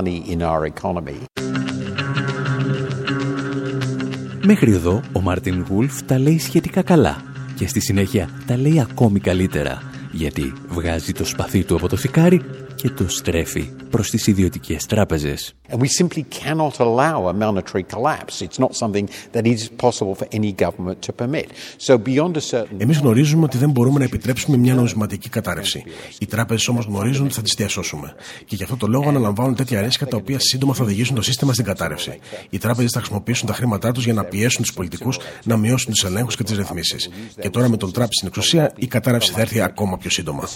Directly 0.04 0.24
for 0.24 0.26
creating 0.26 0.40
nearly 0.40 0.84
all 0.84 0.94
the 0.94 0.96
money 0.96 0.96
in 0.96 0.96
our 0.96 0.96
economy. 0.98 1.26
Μέχρι 4.46 4.74
εδώ 4.74 5.02
ο 5.14 5.22
Μάρτιν 5.22 5.66
Γουλφ 5.70 6.02
τα 6.02 6.20
λέει 6.20 6.40
σχετικά 6.40 6.82
καλά 6.82 7.22
και 7.56 7.68
στη 7.68 7.80
συνέχεια 7.80 8.30
τα 8.46 8.58
λέει 8.58 8.80
ακόμη 8.80 9.20
καλύτερα 9.20 9.82
γιατί 10.12 10.54
βγάζει 10.68 11.12
το 11.12 11.26
σπαθί 11.26 11.64
του 11.64 11.76
από 11.76 11.88
το 11.88 11.96
φικάρι 11.96 12.42
και 12.82 12.90
το 12.90 13.10
στρέφει 13.10 13.70
προς 13.90 14.10
τις 14.10 14.28
ιδιωτικές 14.28 14.86
τράπεζες. 14.86 15.54
And 15.72 15.80
we 15.80 15.88
simply 16.02 16.24
cannot 16.44 16.80
allow 16.80 17.28
a 17.28 17.34
monetary 17.34 17.84
collapse. 17.94 18.42
It's 18.42 18.60
not 18.66 18.72
something 18.84 19.06
that 19.34 19.46
is 19.54 19.62
possible 19.86 20.16
for 20.20 20.28
any 20.38 20.52
government 20.66 20.98
to 21.08 21.12
permit. 21.22 21.48
So 21.88 21.98
beyond 21.98 22.38
a 22.38 22.42
certain... 22.52 22.78
Εμείς 22.78 22.98
γνωρίζουμε 22.98 23.44
ότι 23.44 23.58
δεν 23.58 23.70
μπορούμε 23.70 24.00
να 24.00 24.06
επιτρέψουμε 24.06 24.58
μια 24.58 24.74
νομισματική 24.74 25.30
κατάρρευση. 25.30 25.84
Οι 26.20 26.26
τράπεζες 26.26 26.68
όμως 26.68 26.86
γνωρίζουν 26.86 27.26
ότι 27.26 27.34
θα 27.34 27.42
τις 27.42 27.54
διασώσουμε. 27.58 28.16
Και 28.46 28.56
γι' 28.56 28.64
αυτό 28.64 28.78
το 28.78 28.88
λόγο 28.88 29.10
αναλαμβάνουν 29.10 29.56
τέτοια 29.56 29.82
ρίσκα 29.82 30.08
τα 30.08 30.18
οποία 30.18 30.40
σύντομα 30.40 30.74
θα 30.74 30.84
οδηγήσουν 30.84 31.16
το 31.16 31.22
σύστημα 31.22 31.54
στην 31.54 31.66
κατάρρευση. 31.66 32.20
Οι 32.50 32.58
τράπεζες 32.58 32.92
θα 32.92 33.00
χρησιμοποιήσουν 33.00 33.48
τα 33.48 33.54
χρήματά 33.54 33.92
τους 33.92 34.04
για 34.04 34.14
να 34.14 34.24
πιέσουν 34.24 34.62
τους 34.62 34.74
πολιτικούς 34.74 35.20
να 35.44 35.58
μειώσουν 35.58 35.94
τους 35.94 36.04
ελέγχους 36.04 36.36
και 36.36 36.44
τις 36.44 36.58
ρυθμίσεις. 36.58 37.10
Και 37.40 37.50
τώρα 37.50 37.70
με 37.70 37.78
τον 37.78 37.92
Τραμπ 37.92 38.10
στην 38.12 38.28
εξουσία 38.28 38.72
η 38.76 38.88
κατάρρευση 38.88 39.32
θα 39.32 39.42
έρθει 39.42 39.62
ακόμα 39.62 39.98
πιο 39.98 40.10
σύντομα. 40.10 40.48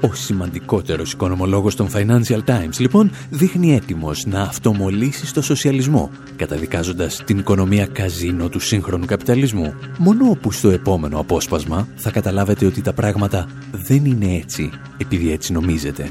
Ο 0.00 0.14
σημαντικότερος 0.14 1.12
οικονομολόγος 1.12 1.76
των 1.76 1.88
Financial 1.94 2.40
Times, 2.46 2.78
λοιπόν, 2.78 3.10
δείχνει 3.30 3.74
έτοιμος 3.74 4.26
να 4.26 4.42
αυτομολύσει 4.42 5.26
στο 5.26 5.42
σοσιαλισμό, 5.42 6.10
καταδικάζοντας 6.36 7.22
την 7.24 7.38
οικονομία 7.38 7.86
καζίνο 7.86 8.48
του 8.48 8.60
σύγχρονου 8.60 9.06
καπιταλισμού. 9.06 9.74
Μόνο 9.98 10.30
όπου 10.30 10.52
στο 10.52 10.68
επόμενο 10.68 11.18
απόσπασμα 11.18 11.88
θα 11.96 12.10
καταλάβετε 12.10 12.66
ότι 12.66 12.82
τα 12.82 12.92
πράγματα 12.92 13.48
δεν 13.70 14.04
είναι 14.04 14.34
έτσι, 14.34 14.70
επειδή 14.98 15.32
έτσι 15.32 15.52
νομίζετε. 15.52 16.10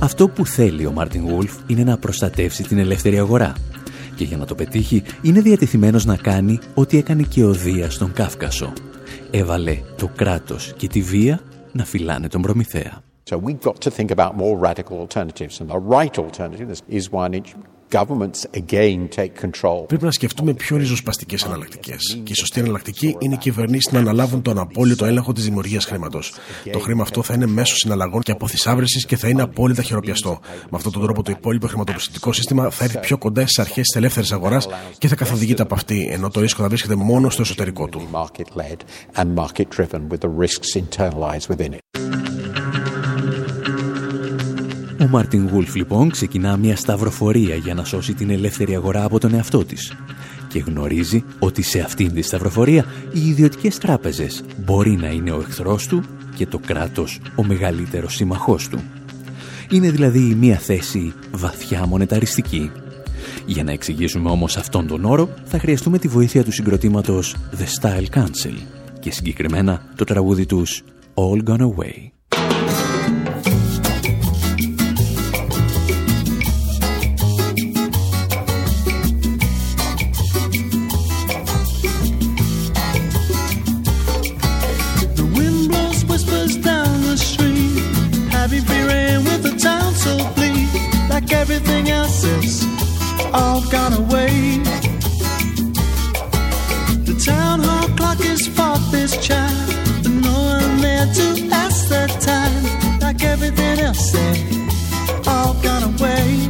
Αυτό 0.00 0.28
που 0.28 0.46
θέλει 0.46 0.86
ο 0.86 0.92
Μάρτιν 0.92 1.28
Γουλφ 1.28 1.52
είναι 1.66 1.84
να 1.84 1.98
προστατεύσει 1.98 2.62
την 2.62 2.78
ελεύθερη 2.78 3.18
αγορά. 3.18 3.52
Και 4.22 4.28
για 4.28 4.36
να 4.36 4.46
το 4.46 4.54
πετύχει 4.54 5.02
είναι 5.22 5.40
διατεθειμένος 5.40 6.04
να 6.04 6.16
κάνει 6.16 6.58
ό,τι 6.74 6.98
έκανε 6.98 7.22
και 7.22 7.44
ο 7.44 7.52
Δίας 7.52 7.94
στον 7.94 8.12
Κάφκασο. 8.12 8.72
Έβαλε 9.30 9.78
το 9.96 10.10
κράτος 10.16 10.72
και 10.76 10.86
τη 10.86 11.00
βία 11.00 11.40
να 11.72 11.84
φυλάνε 11.84 12.28
τον 12.28 12.42
Προμηθέα. 12.42 13.02
So 13.30 13.36
we've 13.36 13.60
got 13.60 13.80
to 13.80 13.90
think 13.90 14.10
about 14.10 14.36
more 14.36 14.56
radical 14.68 14.96
alternatives. 15.06 15.60
And 15.60 15.68
the 15.70 15.78
right 15.96 16.18
alternative 16.18 16.68
is 16.88 17.04
one 17.10 17.32
Πρέπει 19.88 20.04
να 20.04 20.10
σκεφτούμε 20.10 20.54
πιο 20.54 20.76
ριζοσπαστικές 20.76 21.44
εναλλακτικές. 21.44 22.20
Και 22.22 22.32
η 22.32 22.34
σωστή 22.34 22.60
εναλλακτική 22.60 23.16
είναι 23.18 23.34
οι 23.34 23.38
κυβερνήσεις 23.38 23.92
να 23.92 23.98
αναλάβουν 23.98 24.42
τον 24.42 24.58
απόλυτο 24.58 25.04
έλεγχο 25.04 25.32
της 25.32 25.44
δημιουργίας 25.44 25.84
χρήματος. 25.84 26.34
Το 26.72 26.78
χρήμα 26.78 27.02
αυτό 27.02 27.22
θα 27.22 27.34
είναι 27.34 27.46
μέσω 27.46 27.76
συναλλαγών 27.76 28.22
και 28.22 28.32
αποθυσάβρεση 28.32 29.06
και 29.06 29.16
θα 29.16 29.28
είναι 29.28 29.42
απόλυτα 29.42 29.82
χειροπιαστό. 29.82 30.40
Με 30.62 30.76
αυτόν 30.76 30.92
τον 30.92 31.02
τρόπο 31.02 31.22
το 31.22 31.30
υπόλοιπο 31.30 31.66
χρηματοπιστωτικό 31.66 32.32
σύστημα 32.32 32.70
θα 32.70 32.84
έρθει 32.84 32.98
πιο 32.98 33.18
κοντά 33.18 33.42
στις 33.42 33.58
αρχές 33.58 33.86
της 33.86 33.96
ελεύθερης 33.96 34.32
αγοράς 34.32 34.68
και 34.98 35.08
θα 35.08 35.14
καθοδηγείται 35.14 35.62
από 35.62 35.74
αυτή, 35.74 36.08
ενώ 36.12 36.28
το 36.28 36.40
ρίσκο 36.40 36.62
θα 36.62 36.68
βρίσκεται 36.68 36.94
μόνο 36.94 37.30
στο 37.30 37.42
εσωτερικό 37.42 37.88
του. 37.88 38.08
Ο 45.02 45.06
Μάρτιν 45.08 45.48
Γουλφ 45.48 45.74
λοιπόν 45.74 46.10
ξεκινά 46.10 46.56
μια 46.56 46.76
σταυροφορία 46.76 47.54
για 47.54 47.74
να 47.74 47.84
σώσει 47.84 48.14
την 48.14 48.30
ελεύθερη 48.30 48.74
αγορά 48.74 49.04
από 49.04 49.18
τον 49.18 49.34
εαυτό 49.34 49.64
της 49.64 49.92
και 50.48 50.58
γνωρίζει 50.58 51.24
ότι 51.38 51.62
σε 51.62 51.80
αυτήν 51.80 52.14
τη 52.14 52.22
σταυροφορία 52.22 52.84
οι 53.12 53.28
ιδιωτικές 53.28 53.78
τράπεζες 53.78 54.44
μπορεί 54.64 54.90
να 54.90 55.08
είναι 55.08 55.30
ο 55.30 55.40
εχθρός 55.40 55.86
του 55.86 56.02
και 56.36 56.46
το 56.46 56.58
κράτος 56.58 57.20
ο 57.36 57.44
μεγαλύτερος 57.44 58.14
σύμμαχός 58.14 58.68
του. 58.68 58.82
Είναι 59.70 59.90
δηλαδή 59.90 60.18
μια 60.20 60.56
θέση 60.58 61.12
βαθιά 61.30 61.86
μονεταριστική. 61.86 62.70
Για 63.46 63.64
να 63.64 63.72
εξηγήσουμε 63.72 64.30
όμως 64.30 64.56
αυτόν 64.56 64.86
τον 64.86 65.04
όρο 65.04 65.28
θα 65.44 65.58
χρειαστούμε 65.58 65.98
τη 65.98 66.08
βοήθεια 66.08 66.44
του 66.44 66.52
συγκροτήματος 66.52 67.36
The 67.58 67.80
Style 67.80 68.18
Council 68.18 68.56
και 69.00 69.10
συγκεκριμένα 69.10 69.82
το 69.96 70.04
τραγούδι 70.04 70.46
τους 70.46 70.82
All 71.14 71.48
Gone 71.48 71.60
Away. 71.60 72.21
all 93.32 93.62
gone 93.70 93.94
away. 93.94 94.58
The 97.08 97.20
town 97.24 97.60
hall 97.60 97.88
clock 97.96 98.20
is 98.20 98.46
for 98.46 98.76
this 98.90 99.16
child, 99.26 99.68
but 100.02 100.12
no 100.12 100.32
one 100.32 100.80
there 100.80 101.06
to 101.06 101.48
ask 101.50 101.88
the 101.88 102.06
time. 102.20 103.00
Like 103.00 103.22
everything 103.24 103.80
else, 103.80 104.12
it 104.14 105.26
all 105.26 105.54
gone 105.62 105.84
away. 105.94 106.48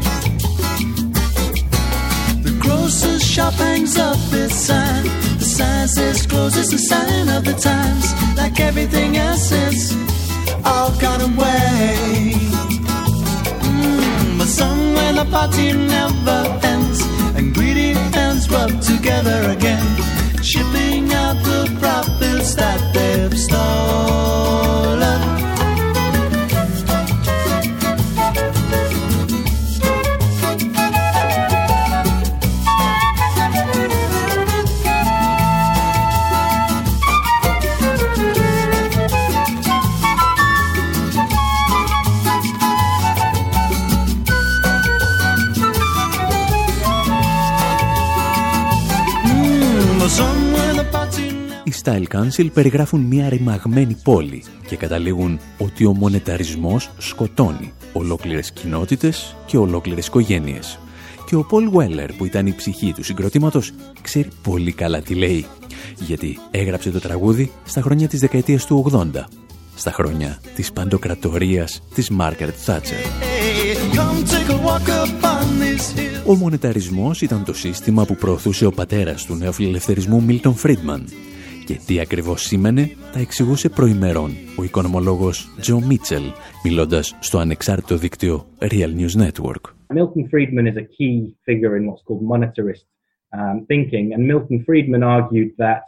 The 2.43 2.57
grocer's 2.61 3.25
shop 3.25 3.55
hangs 3.55 3.97
up 3.97 4.19
its 4.33 4.55
sign. 4.55 5.05
The 5.39 5.45
sign 5.45 5.89
says 5.89 6.27
close, 6.27 6.57
it's 6.57 6.89
sign 6.89 7.29
of 7.29 7.45
the 7.45 7.55
times. 7.55 8.07
Like 8.37 8.59
everything 8.61 9.17
else, 9.17 9.53
it's 9.53 9.95
all 10.65 10.91
gone 10.99 11.21
away. 11.21 12.33
Mm, 13.63 14.39
but 14.39 14.49
somewhere 14.49 15.13
the 15.13 15.25
party 15.31 15.73
never 15.73 16.59
ends 16.65 16.72
club 18.53 18.83
together 18.83 19.49
again. 19.49 19.92
Style 51.85 52.07
Council 52.13 52.53
περιγράφουν 52.53 53.01
μια 53.01 53.29
ρημαγμένη 53.29 53.97
πόλη 54.03 54.45
και 54.67 54.77
καταλήγουν 54.77 55.39
ότι 55.59 55.85
ο 55.85 55.93
μονεταρισμός 55.93 56.91
σκοτώνει 56.99 57.73
ολόκληρες 57.93 58.53
κοινότητες 58.53 59.37
και 59.47 59.57
ολόκληρες 59.57 60.07
οικογένειες. 60.07 60.79
Και 61.27 61.37
ο 61.37 61.45
Πολ 61.45 61.71
Weller 61.75 62.11
που 62.17 62.25
ήταν 62.25 62.47
η 62.47 62.55
ψυχή 62.55 62.93
του 62.93 63.05
συγκροτήματος 63.05 63.73
ξέρει 64.03 64.29
πολύ 64.43 64.73
καλά 64.73 65.01
τι 65.01 65.15
λέει 65.15 65.47
γιατί 65.99 66.39
έγραψε 66.51 66.91
το 66.91 67.01
τραγούδι 67.01 67.51
στα 67.65 67.81
χρόνια 67.81 68.09
της 68.09 68.21
δεκαετίας 68.21 68.67
του 68.67 68.91
80 68.93 69.05
στα 69.75 69.93
χρόνια 69.93 70.41
της 70.55 70.73
παντοκρατορίας 70.73 71.83
της 71.95 72.11
Μάρκαρετ 72.11 72.55
Θάτσερ. 72.59 72.99
Ο 76.27 76.35
μονεταρισμός 76.35 77.23
ήταν 77.23 77.45
το 77.45 77.55
σύστημα 77.55 78.05
που 78.05 78.17
προωθούσε 78.17 78.67
ο 78.67 78.73
πατέρας 78.73 79.25
του 79.25 79.35
νεοφιλελευθερισμού 79.35 80.23
Μίλτον 80.23 80.55
Φρίντμαν 80.55 81.05
και 81.67 81.81
τι 81.87 82.01
ακριβώς 82.01 82.43
σήμαινε 82.43 82.91
τα 83.13 83.21
εξηγούσε 83.21 83.69
προημερών 83.69 84.31
ο 84.59 84.63
οικονομολόγος 84.63 85.55
Τζο 85.61 85.81
Μίτσελ 85.81 86.23
μιλώντας 86.65 87.17
στο 87.21 87.39
ανεξάρτητο 87.39 87.97
δίκτυο 87.97 88.47
Real 88.59 88.93
News 88.99 89.27
Network. 89.27 89.63
Milton 89.95 90.25
Friedman 90.33 90.67
is 90.73 90.77
a 90.77 90.87
key 90.97 91.15
figure 91.49 91.77
in 91.79 91.83
what's 91.89 92.03
called 92.07 92.23
monetarist 92.33 92.85
um, 93.39 93.57
thinking 93.71 94.07
and 94.15 94.23
Milton 94.33 94.59
Friedman 94.67 95.03
argued 95.17 95.51
that 95.65 95.83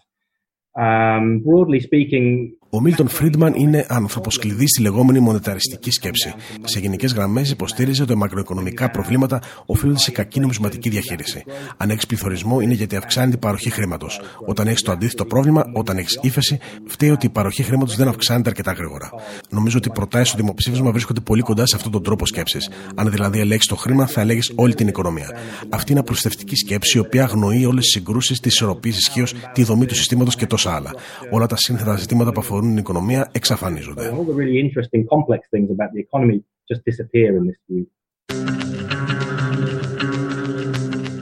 um, 0.85 1.25
broadly 1.47 1.81
speaking 1.89 2.27
ο 2.75 2.81
Μίλτον 2.81 3.09
Φρίντμαν 3.09 3.55
είναι 3.57 3.87
άνθρωπος 3.89 4.39
κλειδί 4.39 4.69
στη 4.69 4.83
λεγόμενη 4.83 5.21
μονεταριστική 5.21 5.91
σκέψη. 5.91 6.35
Σε 6.65 6.79
γενικές 6.79 7.13
γραμμές 7.13 7.51
υποστήριζε 7.51 8.03
ότι 8.03 8.15
μακροοικονομικά 8.15 8.91
προβλήματα 8.91 9.43
οφείλονται 9.67 9.99
σε 9.99 10.11
κακή 10.11 10.41
νομισματική 10.41 10.89
διαχείριση. 10.89 11.45
Αν 11.77 11.91
έχεις 11.91 12.07
πληθωρισμό, 12.07 12.61
είναι 12.61 12.75
γιατί 12.75 12.97
αυξάνει 12.97 13.31
την 13.31 13.39
παροχή 13.39 13.71
χρήματος. 13.71 14.21
Όταν 14.47 14.67
έχεις 14.67 14.83
το 14.83 14.93
αντίθετο 14.93 15.25
πρόβλημα, 15.25 15.65
όταν 15.75 15.99
έχεις 15.99 16.19
ύφεση, 16.23 16.59
φταίει 16.87 17.11
ότι 17.11 17.27
η 17.27 17.29
παροχή 17.29 17.63
χρήματος 17.63 17.97
δεν 17.97 18.09
αυξάνεται 18.09 18.49
αρκετά 18.49 18.73
γρήγορα. 18.73 19.11
Νομίζω 19.51 19.79
ότι 19.79 19.89
οι 19.89 19.93
προτάσεις 19.93 20.29
στο 20.29 20.37
δημοψήφισμα 20.37 20.91
βρίσκονται 20.91 21.21
πολύ 21.21 21.43
κοντά 21.43 21.67
σε 21.67 21.77
αυτόν 21.77 21.93
τον 21.93 22.03
τρόπο 22.03 22.27
σκέψης. 22.27 22.71
Αν 22.95 23.11
δηλαδή 23.11 23.39
ελέγξεις 23.39 23.71
το 23.71 23.77
χρήμα, 23.77 24.07
θα 24.07 24.21
ελέγει 24.21 24.41
όλη 24.55 24.75
την 24.75 24.89
οικονομία. 24.89 25.31
Αυτή 25.69 25.91
είναι 25.91 26.01
απλουστευτική 26.01 26.57
σκέψη, 26.57 26.97
η 26.97 27.01
οποία 27.01 27.23
αγνοεί 27.25 27.65
όλες 27.65 27.85
τις 27.85 27.93
συγκρούσεις, 27.93 28.41
τις 28.41 28.53
ισορροπίες 28.53 28.97
ισχύως, 28.97 29.35
τη 29.53 29.63
δομή 29.63 29.87
του 29.87 29.95
συστήματος 29.95 30.37
και 30.37 30.47
τόσα 30.47 30.75
άλλα. 30.75 30.91
Όλα 31.31 31.47
τα 31.47 31.57
σύνθετα 31.57 31.97
ζητήματα 31.97 32.33
που 32.33 32.41
αφορούν 32.41 32.64
την 32.69 32.77
οικονομία 32.77 33.31
εξαφανίζονται. 33.33 34.11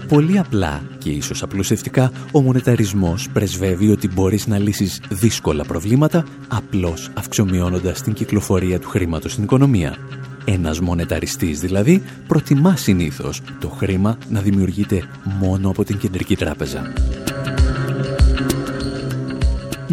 Πολύ 0.08 0.38
απλά 0.38 0.82
και 0.98 1.10
ίσως 1.10 1.42
απλουστευτικά, 1.42 2.12
ο 2.32 2.40
μονεταρισμός 2.40 3.30
πρεσβεύει 3.32 3.90
ότι 3.90 4.08
μπορείς 4.08 4.46
να 4.46 4.58
λύσεις 4.58 5.02
δύσκολα 5.10 5.64
προβλήματα 5.64 6.24
απλώς 6.48 7.10
αυξομειώνοντας 7.16 8.02
την 8.02 8.12
κυκλοφορία 8.12 8.78
του 8.78 8.88
χρήματος 8.88 9.32
στην 9.32 9.44
οικονομία. 9.44 9.96
Ένας 10.44 10.80
μονεταριστής 10.80 11.60
δηλαδή 11.60 12.02
προτιμά 12.26 12.76
συνήθως 12.76 13.42
το 13.60 13.68
χρήμα 13.68 14.18
να 14.28 14.40
δημιουργείται 14.40 15.02
μόνο 15.40 15.68
από 15.68 15.84
την 15.84 15.98
κεντρική 15.98 16.36
τράπεζα. 16.36 16.92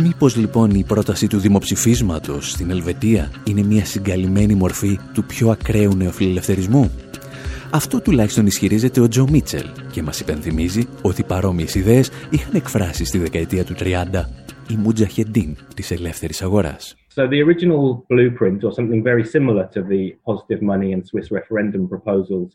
Μήπως 0.04 0.36
λοιπόν 0.36 0.70
η 0.70 0.84
πρόταση 0.84 1.28
του 1.28 1.38
δημοψηφίσματος 1.38 2.52
στην 2.52 2.70
Ελβετία 2.70 3.32
είναι 3.48 3.64
μια 3.64 3.86
συγκαλυμμένη 3.86 4.54
μορφή 4.54 5.00
του 5.14 5.24
πιο 5.24 5.50
ακραίου 5.50 5.96
νεοφιλελευθερισμού; 5.96 6.92
Αυτό 7.72 8.02
τουλάχιστον 8.02 8.46
ισχυρίζεται 8.46 9.02
ο 9.02 9.08
Τζο 9.08 9.28
Μίτσελ 9.30 9.66
και 9.92 10.02
μας 10.02 10.20
υπενθυμίζει 10.20 10.88
ότι 11.02 11.24
παρόμοιες 11.24 11.76
ιδέες 11.76 12.12
είχαν 12.30 12.56
εκφράσει 12.56 13.06
στη 13.06 13.18
δεκαετία 13.18 13.64
του 13.64 13.76
30 13.80 13.84
η 14.70 14.76
Μουτζαχεντίν 14.78 15.56
της 15.76 15.92
ελεύθερης 15.92 16.42
αγοράς. 16.42 16.96
So 17.16 17.28
the 17.28 17.42
original 17.48 18.06
blueprint 18.08 18.60
or 18.64 18.72
something 18.72 19.02
very 19.04 19.26
similar 19.36 19.66
to 19.76 19.82
the 19.92 20.04
positive 20.30 20.62
money 20.62 20.90
and 20.94 21.02
Swiss 21.10 21.28
referendum 21.40 21.84
proposals 21.94 22.50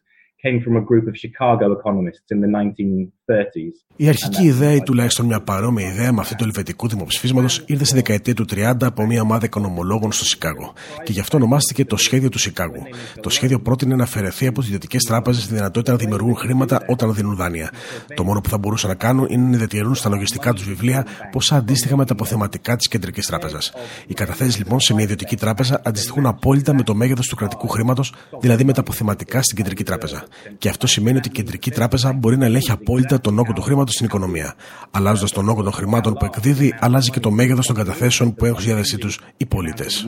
came 0.45 0.59
from 0.65 0.77
a 0.83 0.85
group 0.91 1.07
of 1.11 1.15
Chicago 1.25 1.67
economists 1.79 2.29
in 2.35 2.39
the 2.45 2.51
1930s. 2.59 3.77
Η 3.97 4.09
αρχική 4.09 4.45
ιδέα 4.45 4.73
ή 4.73 4.83
τουλάχιστον 4.83 5.27
μια 5.27 5.41
παρόμοια 5.41 5.89
ιδέα 5.89 6.13
με 6.13 6.21
αυτή 6.21 6.35
του 6.35 6.45
ελβετικού 6.45 6.89
δημοψηφίσματος 6.89 7.65
ήρθε 7.67 7.85
στη 7.85 7.95
δεκαετία 7.95 8.35
του 8.35 8.45
30 8.51 8.73
από 8.81 9.07
μια 9.07 9.23
ομάδα 9.23 9.45
οικονομολόγων 9.45 10.13
στο 10.13 10.25
Σικάγο 10.25 10.73
και 11.03 11.13
γι' 11.13 11.21
αυτό 11.21 11.37
ονομάστηκε 11.37 11.85
το 11.85 11.97
σχέδιο 11.97 12.29
του 12.29 12.39
Σικάγου. 12.39 12.83
Το 13.21 13.31
σχέδιο 13.31 13.61
πρότεινε 13.61 13.95
να 13.95 14.03
αφαιρεθεί 14.03 14.47
από 14.47 14.59
τις 14.59 14.67
ιδιωτικές 14.67 15.03
τράπεζες 15.03 15.47
τη 15.47 15.55
δυνατότητα 15.55 15.93
να 15.93 15.99
δημιουργούν 15.99 16.37
χρήματα 16.37 16.81
όταν 16.89 17.15
δίνουν 17.15 17.37
δάνεια. 17.37 17.71
Το 18.15 18.25
μόνο 18.25 18.41
που 18.41 18.49
θα 18.49 18.59
μπορούσαν 18.59 18.89
να 18.91 18.97
κάνουν 18.97 19.27
είναι 19.31 19.49
να 19.51 19.57
διατηρούν 19.57 19.95
στα 19.95 20.09
λογιστικά 20.09 20.53
τους 20.53 20.65
βιβλία 20.65 21.07
ποσά 21.31 21.57
αντίστοιχα 21.57 21.97
με 21.97 22.05
τα 22.05 22.13
αποθεματικά 22.13 22.77
της 22.77 22.89
κεντρικής 22.89 23.27
τράπεζας. 23.27 23.73
Οι 24.07 24.15
καταθέσεις 24.15 24.59
λοιπόν 24.59 24.81
σε 24.81 24.95
μια 24.95 25.03
ιδιωτική 25.03 25.37
τράπεζα 25.37 25.81
αντιστοιχούν 25.85 26.27
απόλυτα 26.27 26.75
με 26.75 26.83
το 26.83 26.95
μέγεθος 26.95 27.27
του 27.27 27.37
κρατικού 27.37 27.69
χρήματος, 27.69 28.15
δηλαδή 28.41 28.65
με 28.65 28.73
τα 28.73 28.81
αποθεματικά 28.81 29.43
στην 29.43 29.57
κεντρική 29.57 29.85
τράπεζα. 29.85 30.25
Και 30.59 30.69
αυτό 30.69 30.87
σημαίνει 30.87 31.17
ότι 31.17 31.29
η 31.29 31.33
κεντρική 31.33 31.71
τράπεζα 31.71 32.13
μπορεί 32.13 32.37
να 32.37 32.45
ελέγχει 32.45 32.71
απόλυτα 32.71 33.21
τον 33.21 33.39
όγκο 33.39 33.53
του 33.53 33.63
χρήματος 33.63 33.95
στην 33.95 34.07
οικονομία. 34.07 34.55
Αλλάζοντας 34.91 35.33
τον 35.33 35.49
όγκο 35.49 35.63
των 35.63 35.73
χρημάτων 35.73 36.15
που 36.15 36.25
εκδίδει, 36.25 36.75
αλλάζει 36.81 37.11
και 37.11 37.21
το 37.21 37.31
μέγεθος 37.31 37.67
των 37.67 37.77
καταθέσεων 37.77 38.35
που 38.35 38.45
έχουν 38.45 38.61
στη 38.61 38.69
διάθεσή 38.69 38.99
τους 38.99 39.21
οι 39.37 39.47
πολίτες. 39.47 40.05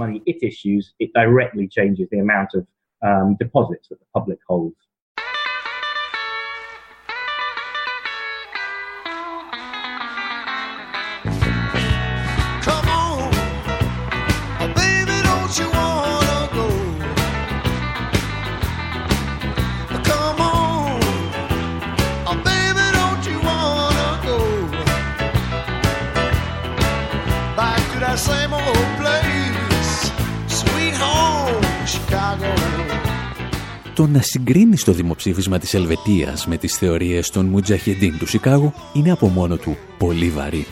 Το 33.97 34.07
να 34.07 34.21
συγκρίνεις 34.21 34.85
το 34.85 34.93
δημοψήφισμα 34.93 35.59
της 35.59 35.75
Ελβετίας 35.75 36.47
με 36.47 36.57
τις 36.57 36.79
θεωρίες 36.79 37.31
των 37.31 37.47
Μουτζαχεντίν 37.47 38.19
του 38.19 38.27
Σικάγου 38.27 38.73
είναι 38.95 39.11
από 39.11 39.27
μόνο 39.27 39.57
του 39.57 39.77
πολύ 39.99 40.29
βαρύ. 40.29 40.65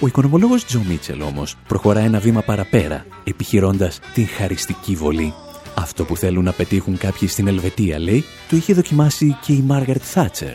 Ο 0.00 0.06
οικονομολόγος 0.06 0.64
Τζο 0.64 0.82
Μίτσελ 0.88 1.20
όμως 1.20 1.56
προχωρά 1.68 2.00
ένα 2.00 2.18
βήμα 2.18 2.42
παραπέρα, 2.42 3.06
επιχειρώντας 3.24 4.00
την 4.14 4.26
χαριστική 4.26 4.94
βολή. 4.94 5.32
Αυτό 5.76 6.04
που 6.04 6.16
θέλουν 6.16 6.44
να 6.44 6.52
πετύχουν 6.52 6.98
κάποιοι 6.98 7.28
στην 7.28 7.46
Ελβετία, 7.46 7.98
λέει, 7.98 8.24
το 8.50 8.56
είχε 8.56 8.72
δοκιμάσει 8.74 9.36
και 9.44 9.52
η 9.52 9.62
Μάργαρετ 9.66 10.02
Θάτσερ 10.04 10.54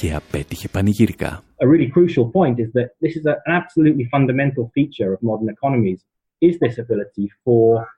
και 0.00 0.14
απέτυχε 0.14 0.68
πανηγυρικά. 0.68 1.42
A 1.62 1.66
really 1.66 1.90
crucial 1.96 2.26
point 2.38 2.56
is 2.64 2.70
that 2.78 2.88
this 3.02 3.14
is 3.18 3.24
an 3.34 3.38
absolutely 3.58 4.06
fundamental 4.14 4.64
feature 4.76 5.10
of 5.14 5.18
modern 5.30 5.48
economies 5.56 6.00
is 6.48 6.54
this 6.58 6.76
ability 6.84 7.26
for 7.44 7.97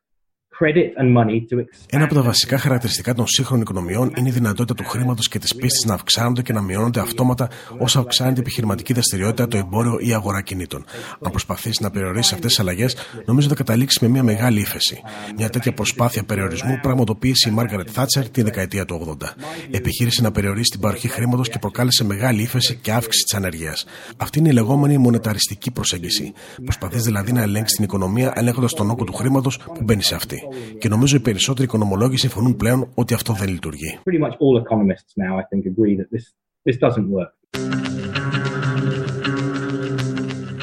Ένα 1.90 2.04
από 2.04 2.14
τα 2.14 2.22
βασικά 2.22 2.58
χαρακτηριστικά 2.58 3.14
των 3.14 3.26
σύγχρονων 3.26 3.62
οικονομιών 3.62 4.12
είναι 4.16 4.28
η 4.28 4.32
δυνατότητα 4.32 4.74
του 4.74 4.84
χρήματος 4.88 5.28
και 5.28 5.38
της 5.38 5.54
πίστης 5.54 5.84
να 5.84 5.94
αυξάνονται 5.94 6.42
και 6.42 6.52
να 6.52 6.60
μειώνονται 6.60 7.00
αυτόματα 7.00 7.48
όσο 7.78 8.00
αυξάνεται 8.00 8.36
η 8.36 8.40
επιχειρηματική 8.40 8.92
δραστηριότητα, 8.92 9.48
το 9.48 9.56
εμπόριο 9.56 9.98
ή 10.00 10.08
η 10.08 10.12
αγορά 10.12 10.42
κινήτων. 10.42 10.84
Αν 11.20 11.30
προσπαθήσει 11.30 11.82
να 11.82 11.90
περιορίσεις 11.90 12.32
αυτές 12.32 12.48
τις 12.48 12.60
αλλαγές, 12.60 12.96
νομίζω 13.26 13.48
θα 13.48 13.54
καταλήξεις 13.54 14.00
με 14.00 14.08
μια 14.08 14.22
μεγάλη 14.22 14.60
ύφεση. 14.60 15.00
Μια 15.36 15.50
τέτοια 15.50 15.72
προσπάθεια 15.72 16.22
περιορισμού 16.24 16.78
πραγματοποίησε 16.82 17.48
η 17.48 17.52
Μάργαρετ 17.52 17.88
Θάτσερ 17.92 18.28
τη 18.28 18.42
δεκαετία 18.42 18.84
του 18.84 19.16
80. 19.20 19.26
Επιχείρησε 19.70 20.22
να 20.22 20.30
περιορίσει 20.30 20.70
την 20.70 20.80
παροχή 20.80 21.08
χρήματος 21.08 21.48
και 21.48 21.58
προκάλεσε 21.58 22.04
μεγάλη 22.04 22.42
ύφεση 22.42 22.78
και 22.82 22.92
αύξηση 22.92 23.24
της 23.24 23.34
ανεργίας. 23.34 23.86
Αυτή 24.16 24.38
είναι 24.38 24.48
η 24.48 24.52
λεγόμενη 24.52 24.98
μονεταριστική 24.98 25.70
προσέγγιση. 25.70 26.32
Προσπαθείς 26.64 27.02
δηλαδή 27.02 27.32
να 27.32 27.42
ελέγξεις 27.42 27.76
την 27.76 27.84
οικονομία 27.84 28.32
ελέγχοντας 28.34 28.72
τον 28.72 28.90
όγκο 28.90 29.04
του 29.04 29.12
χρήματος 29.12 29.58
που 29.58 29.80
μπαίνει 29.82 30.02
σε 30.02 30.14
αυτή. 30.14 30.48
Και 30.78 30.88
νομίζω 30.88 31.16
οι 31.16 31.20
περισσότεροι 31.20 31.64
οικονομολόγοι 31.64 32.16
συμφωνούν 32.16 32.56
πλέον 32.56 32.88
ότι 32.94 33.14
αυτό 33.14 33.32
δεν 33.32 33.48
λειτουργεί. 33.48 33.98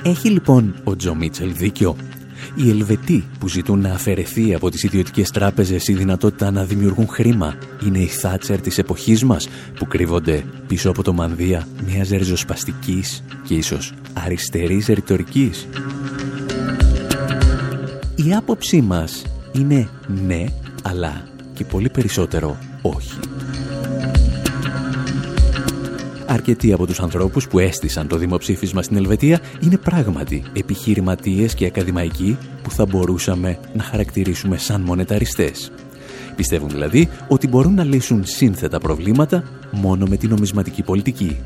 Έχει 0.04 0.30
λοιπόν 0.30 0.76
ο 0.84 0.96
Τζο 0.96 1.16
Μίτσελ 1.16 1.54
δίκιο. 1.54 1.96
Οι 2.56 2.70
Ελβετοί 2.70 3.24
που 3.40 3.48
ζητούν 3.48 3.80
να 3.80 3.94
αφαιρεθεί 3.94 4.54
από 4.54 4.70
τις 4.70 4.84
ιδιωτικές 4.84 5.32
τράπεζες 5.32 5.88
η 5.88 5.94
δυνατότητα 5.94 6.52
να 6.52 6.64
δημιουργούν 6.64 7.08
χρήμα 7.08 7.56
είναι 7.86 8.00
οι 8.00 8.06
Θάτσερ 8.06 8.62
της 8.62 8.78
εποχής 8.78 9.24
μας 9.24 9.48
που 9.76 9.86
κρύβονται 9.86 10.44
πίσω 10.68 10.90
από 10.90 11.04
το 11.04 11.14
μανδύα 11.14 11.68
μιας 11.86 12.10
ριζοσπαστικής 12.10 13.24
και 13.44 13.54
ίσως 13.54 13.94
αριστερής 14.26 14.88
ρητορικής. 14.88 15.68
Η 18.16 18.34
άποψή 18.34 18.82
μας 18.82 19.37
είναι 19.58 19.90
ναι, 20.26 20.46
αλλά 20.84 21.24
και 21.54 21.66
πολύ 21.66 21.90
περισσότερο 21.90 22.58
όχι. 22.82 23.20
Αρκετοί 26.26 26.74
από 26.74 26.86
τους 26.86 27.00
ανθρώπους 27.00 27.48
που 27.48 27.60
έστησαν 27.60 28.08
το 28.08 28.18
δημοψήφισμα 28.18 28.82
στην 28.82 28.98
Ελβετία 28.98 29.40
είναι 29.60 29.78
πράγματι 29.78 30.44
επιχειρηματίες 30.54 31.54
και 31.54 31.66
ακαδημαϊκοί 31.66 32.38
που 32.64 32.72
θα 32.72 32.86
μπορούσαμε 32.86 33.60
να 33.74 33.84
χαρακτηρίσουμε 33.84 34.58
σαν 34.58 34.82
μονεταριστές. 34.82 35.72
Πιστεύουν 36.36 36.70
δηλαδή 36.70 37.10
ότι 37.28 37.48
μπορούν 37.48 37.74
να 37.74 37.84
λύσουν 37.84 38.26
σύνθετα 38.26 38.80
προβλήματα 38.80 39.44
μόνο 39.72 40.06
με 40.06 40.18
την 40.18 40.30
νομισματική 40.30 40.84
πολιτική. 40.84 41.38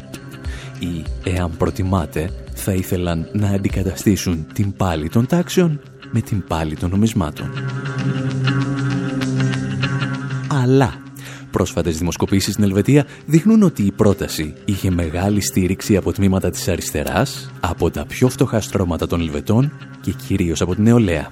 Ή, 0.79 1.03
εάν 1.23 1.51
προτιμάτε, 1.57 2.29
θα 2.53 2.73
ήθελαν 2.73 3.27
να 3.31 3.49
αντικαταστήσουν 3.49 4.45
την 4.53 4.73
πάλη 4.73 5.09
των 5.09 5.25
τάξεων 5.25 5.79
με 6.11 6.21
την 6.21 6.43
πάλη 6.47 6.75
των 6.75 6.89
νομισμάτων. 6.89 7.49
Αλλά 10.63 11.01
Πρόσφατες 11.51 11.97
δημοσκοπήσεις 11.97 12.53
στην 12.53 12.63
Ελβετία 12.63 13.05
δείχνουν 13.25 13.63
ότι 13.63 13.83
η 13.83 13.91
πρόταση 13.91 14.53
είχε 14.65 14.91
μεγάλη 14.91 15.41
στήριξη 15.41 15.95
από 15.95 16.11
τμήματα 16.11 16.49
της 16.49 16.67
αριστεράς, 16.67 17.51
από 17.59 17.91
τα 17.91 18.05
πιο 18.05 18.29
φτωχά 18.29 18.61
στρώματα 18.61 19.07
των 19.07 19.21
Ελβετών 19.21 19.71
και 20.01 20.11
κυρίως 20.27 20.61
από 20.61 20.75
την 20.75 20.83
νεολαία. 20.83 21.31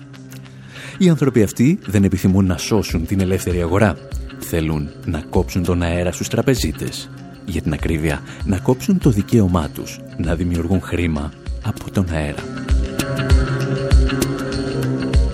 Οι 0.98 1.10
άνθρωποι 1.10 1.44
αυτοί 1.44 1.80
δεν 1.86 2.04
επιθυμούν 2.04 2.46
να 2.46 2.58
σώσουν 2.58 3.06
την 3.06 3.20
ελεύθερη 3.20 3.62
αγορά. 3.62 3.98
Θέλουν 4.40 4.90
να 5.06 5.22
κόψουν 5.30 5.64
τον 5.64 5.82
αέρα 5.82 6.12
στους 6.12 6.28
τραπεζίτες. 6.28 7.10
Για 7.46 7.62
την 7.62 7.74
ακρίβεια, 7.74 8.22
να 8.46 8.58
κόψουν 8.58 9.00
το 9.00 9.10
δικαίωμά 9.10 9.70
τους 9.70 10.00
να 10.18 10.36
δημιουργούν 10.36 10.82
χρήμα 10.82 11.32
από 11.64 11.92
τον 11.92 12.06
αέρα. 12.12 12.44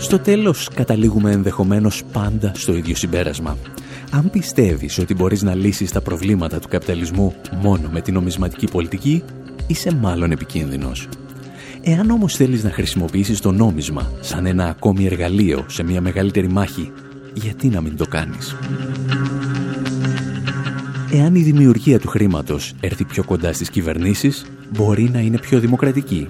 Στο 0.05 0.19
τέλος 0.19 0.69
καταλήγουμε 0.73 1.31
ενδεχομένως 1.31 2.03
πάντα 2.11 2.51
στο 2.55 2.75
ίδιο 2.75 2.95
συμπέρασμα. 2.95 3.57
Αν 4.11 4.29
πιστεύεις 4.29 4.97
ότι 4.97 5.13
μπορείς 5.13 5.41
να 5.41 5.55
λύσεις 5.55 5.91
τα 5.91 6.01
προβλήματα 6.01 6.59
του 6.59 6.67
καπιταλισμού 6.67 7.35
μόνο 7.61 7.89
με 7.91 8.01
την 8.01 8.13
νομισματική 8.13 8.67
πολιτική, 8.67 9.23
είσαι 9.67 9.95
μάλλον 9.95 10.31
επικίνδυνος. 10.31 11.07
Εάν 11.81 12.09
όμως 12.09 12.35
θέλεις 12.35 12.63
να 12.63 12.71
χρησιμοποιήσεις 12.71 13.39
το 13.39 13.51
νόμισμα 13.51 14.11
σαν 14.19 14.45
ένα 14.45 14.65
ακόμη 14.65 15.05
εργαλείο 15.05 15.65
σε 15.67 15.83
μια 15.83 16.01
μεγαλύτερη 16.01 16.47
μάχη, 16.47 16.91
γιατί 17.33 17.67
να 17.67 17.81
μην 17.81 17.97
το 17.97 18.05
κάνεις; 18.05 18.55
Εάν 21.11 21.35
η 21.35 21.41
δημιουργία 21.41 21.99
του 21.99 22.07
χρήματος 22.07 22.73
έρθει 22.79 23.03
πιο 23.03 23.23
κοντά 23.23 23.53
στις 23.53 23.69
κυβερνήσεις, 23.69 24.45
μπορεί 24.69 25.09
να 25.13 25.19
είναι 25.19 25.37
πιο 25.37 25.59
δημοκρατική. 25.59 26.27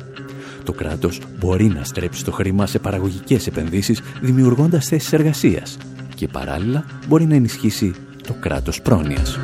Το 0.66 0.74
κράτος 0.74 1.20
μπορεί 1.40 1.66
να 1.66 1.84
στρέψει 1.84 2.24
το 2.24 2.32
χρήμα 2.32 2.66
σε 2.66 2.80
παραγωγικές 2.80 3.48
επενδύσεις, 3.48 4.02
δημιουργώντας 4.22 4.88
θέσεις 4.88 5.14
εργασίας 5.14 5.78
και 6.16 6.28
παράλληλα 6.28 6.86
μπορεί 7.08 7.26
να 7.26 7.36
ενισχύσει 7.36 7.94
το 8.28 8.36
κράτος 8.40 8.82
πρόνοιας. 8.82 9.40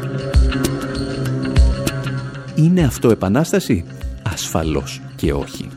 Είναι 2.55 2.83
αυτό 2.83 3.09
επανάσταση; 3.09 3.85
Ασφαλώς 4.23 5.01
και 5.15 5.33
όχι. 5.33 5.67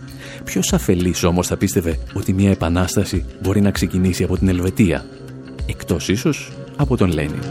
Ποιος 0.45 0.73
αφελής 0.73 1.25
όμως 1.25 1.47
θα 1.47 1.57
πίστευε 1.57 1.99
ότι 2.13 2.33
μια 2.33 2.51
επανάσταση 2.51 3.25
μπορεί 3.43 3.61
να 3.61 3.71
ξεκινήσει 3.71 4.25
από 4.25 4.39
την 4.39 4.49
Ελβετία, 4.49 5.05
εκτός 5.67 6.09
ίσως 6.09 6.53
από 6.77 6.97
τον 6.97 7.13
Λένιν; 7.13 7.43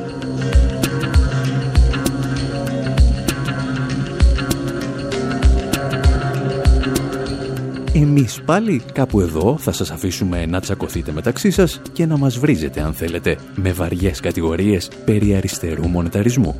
Εμείς 7.96 8.42
πάλι 8.46 8.82
κάπου 8.94 9.20
εδώ 9.20 9.58
θα 9.58 9.72
σας 9.72 9.92
αφήσουμε 9.92 10.46
να 10.46 10.60
τσακωθείτε 10.60 11.12
μεταξύ 11.12 11.52
σας 11.52 11.82
και 11.94 12.06
να 12.06 12.18
μας 12.18 12.40
βρίζετε 12.40 12.82
αν 12.82 12.94
θέλετε 12.94 13.38
με 13.56 13.72
βαριές 13.72 14.20
κατηγορίες 14.20 14.90
περί 15.06 15.36
αριστερού 15.36 15.88
μονεταρισμού. 15.88 16.60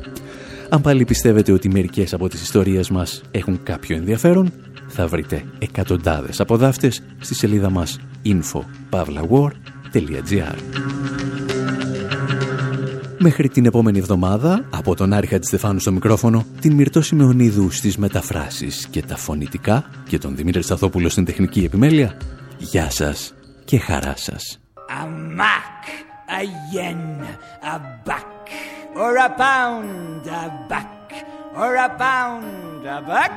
Αν 0.68 0.80
πάλι 0.80 1.04
πιστεύετε 1.04 1.52
ότι 1.52 1.68
μερικές 1.68 2.14
από 2.14 2.28
τις 2.28 2.42
ιστορίες 2.42 2.90
μας 2.90 3.22
έχουν 3.30 3.62
κάποιο 3.62 3.96
ενδιαφέρον, 3.96 4.52
θα 4.86 5.06
βρείτε 5.06 5.44
εκατοντάδες 5.58 6.40
αποδάφτες 6.40 7.02
στη 7.18 7.34
σελίδα 7.34 7.70
μας 7.70 7.98
info.pavlawar.gr 8.24 10.54
Μέχρι 13.26 13.48
την 13.48 13.66
επόμενη 13.66 13.98
εβδομάδα, 13.98 14.64
από 14.70 14.94
τον 14.94 15.12
Άρη 15.12 15.38
Στεφάνου 15.40 15.78
στο 15.78 15.92
μικρόφωνο, 15.92 16.44
την 16.60 16.74
Μυρτώ 16.74 17.02
Σιμεωνίδου 17.02 17.70
στις 17.70 17.96
μεταφράσεις 17.96 18.86
και 18.86 19.02
τα 19.02 19.16
φωνητικά 19.16 19.84
και 20.08 20.18
τον 20.18 20.36
Δημήτρη 20.36 20.62
Σταθόπουλο 20.62 21.08
στην 21.08 21.24
τεχνική 21.24 21.64
επιμέλεια. 21.64 22.16
Γεια 22.58 22.90
σας 22.90 23.34
και 23.64 23.78
χαρά 23.78 24.14
σας. 24.16 24.60
A 25.00 25.06
mark, 25.40 25.84
a 26.38 26.42
yen, 26.74 27.02
a 27.72 27.76
buck, 28.06 28.32
or 29.02 29.14
a 29.26 29.30
pound, 29.44 30.26
a 30.42 30.44
buck, 30.70 31.10
or 31.62 31.72
a 31.86 31.90
pound, 32.04 32.80
a 32.96 33.00
buck, 33.10 33.36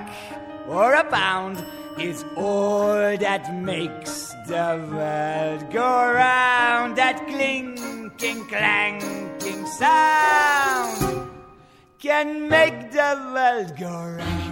or 0.77 0.89
a 1.03 1.05
pound 1.17 1.55
is 2.07 2.17
all 2.45 3.17
that 3.25 3.43
makes 3.71 4.13
the 4.51 4.67
world 4.91 5.61
go 5.79 5.89
round. 6.23 6.89
That 7.03 7.17
clinking, 8.17 8.47
clanking 8.47 9.65
sound 9.67 11.29
can 11.99 12.49
make 12.49 12.91
the 12.91 13.31
world 13.33 13.77
go 13.77 13.89
round. 13.89 14.46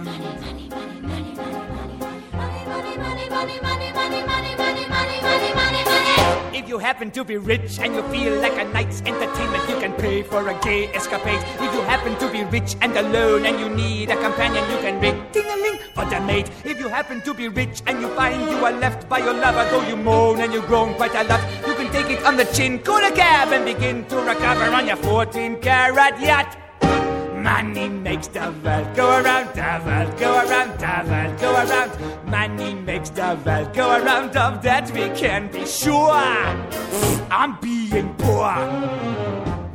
If 6.56 6.70
you 6.70 6.78
happen 6.78 7.10
to 7.10 7.22
be 7.22 7.36
rich 7.36 7.78
and 7.80 7.94
you 7.94 8.02
feel 8.04 8.40
like 8.40 8.56
a 8.56 8.64
night's 8.72 9.02
entertainment, 9.02 9.68
you 9.68 9.76
can 9.78 9.92
pay 9.92 10.22
for 10.22 10.48
a 10.48 10.58
gay 10.62 10.88
escapade. 10.94 11.44
If 11.60 11.74
you 11.74 11.82
happen 11.82 12.16
to 12.16 12.32
be 12.32 12.44
rich 12.44 12.76
and 12.80 12.96
alone 12.96 13.44
and 13.44 13.60
you 13.60 13.68
need 13.68 14.08
a 14.08 14.16
companion, 14.16 14.64
you 14.70 14.78
can 14.78 14.98
ring 14.98 15.22
ting-a-ling 15.32 15.78
for 15.94 16.06
the 16.06 16.18
mate. 16.20 16.50
If 16.64 16.80
you 16.80 16.88
happen 16.88 17.20
to 17.28 17.34
be 17.34 17.48
rich 17.48 17.82
and 17.86 18.00
you 18.00 18.08
find 18.16 18.40
you 18.50 18.56
are 18.64 18.72
left 18.72 19.06
by 19.06 19.18
your 19.18 19.34
lover, 19.34 19.68
though 19.70 19.86
you 19.86 19.96
moan 19.96 20.40
and 20.40 20.50
you 20.50 20.62
groan 20.62 20.94
quite 20.94 21.14
a 21.14 21.24
lot, 21.24 21.44
you 21.68 21.74
can 21.74 21.92
take 21.92 22.08
it 22.08 22.24
on 22.24 22.38
the 22.38 22.46
chin, 22.46 22.78
call 22.78 23.04
a 23.04 23.12
cab 23.12 23.52
and 23.52 23.66
begin 23.66 24.06
to 24.06 24.16
recover 24.16 24.64
on 24.64 24.86
your 24.86 24.96
14 24.96 25.60
carat 25.60 26.18
yacht. 26.22 26.65
Money 27.46 27.88
makes 27.88 28.26
the 28.26 28.52
world 28.64 28.88
go 28.96 29.06
around, 29.20 29.46
the 29.54 29.70
world 29.86 30.18
go 30.18 30.30
around, 30.34 30.70
the 30.80 30.94
world 31.08 31.40
go 31.40 31.50
around. 31.54 31.92
Money 32.28 32.74
makes 32.74 33.10
the 33.10 33.38
world 33.46 33.72
go 33.72 33.86
around, 34.02 34.36
of 34.36 34.62
that 34.64 34.90
we 34.90 35.08
can 35.10 35.48
be 35.52 35.64
sure. 35.64 36.10
I'm 37.30 37.56
being 37.60 38.12
poor. 38.18 38.50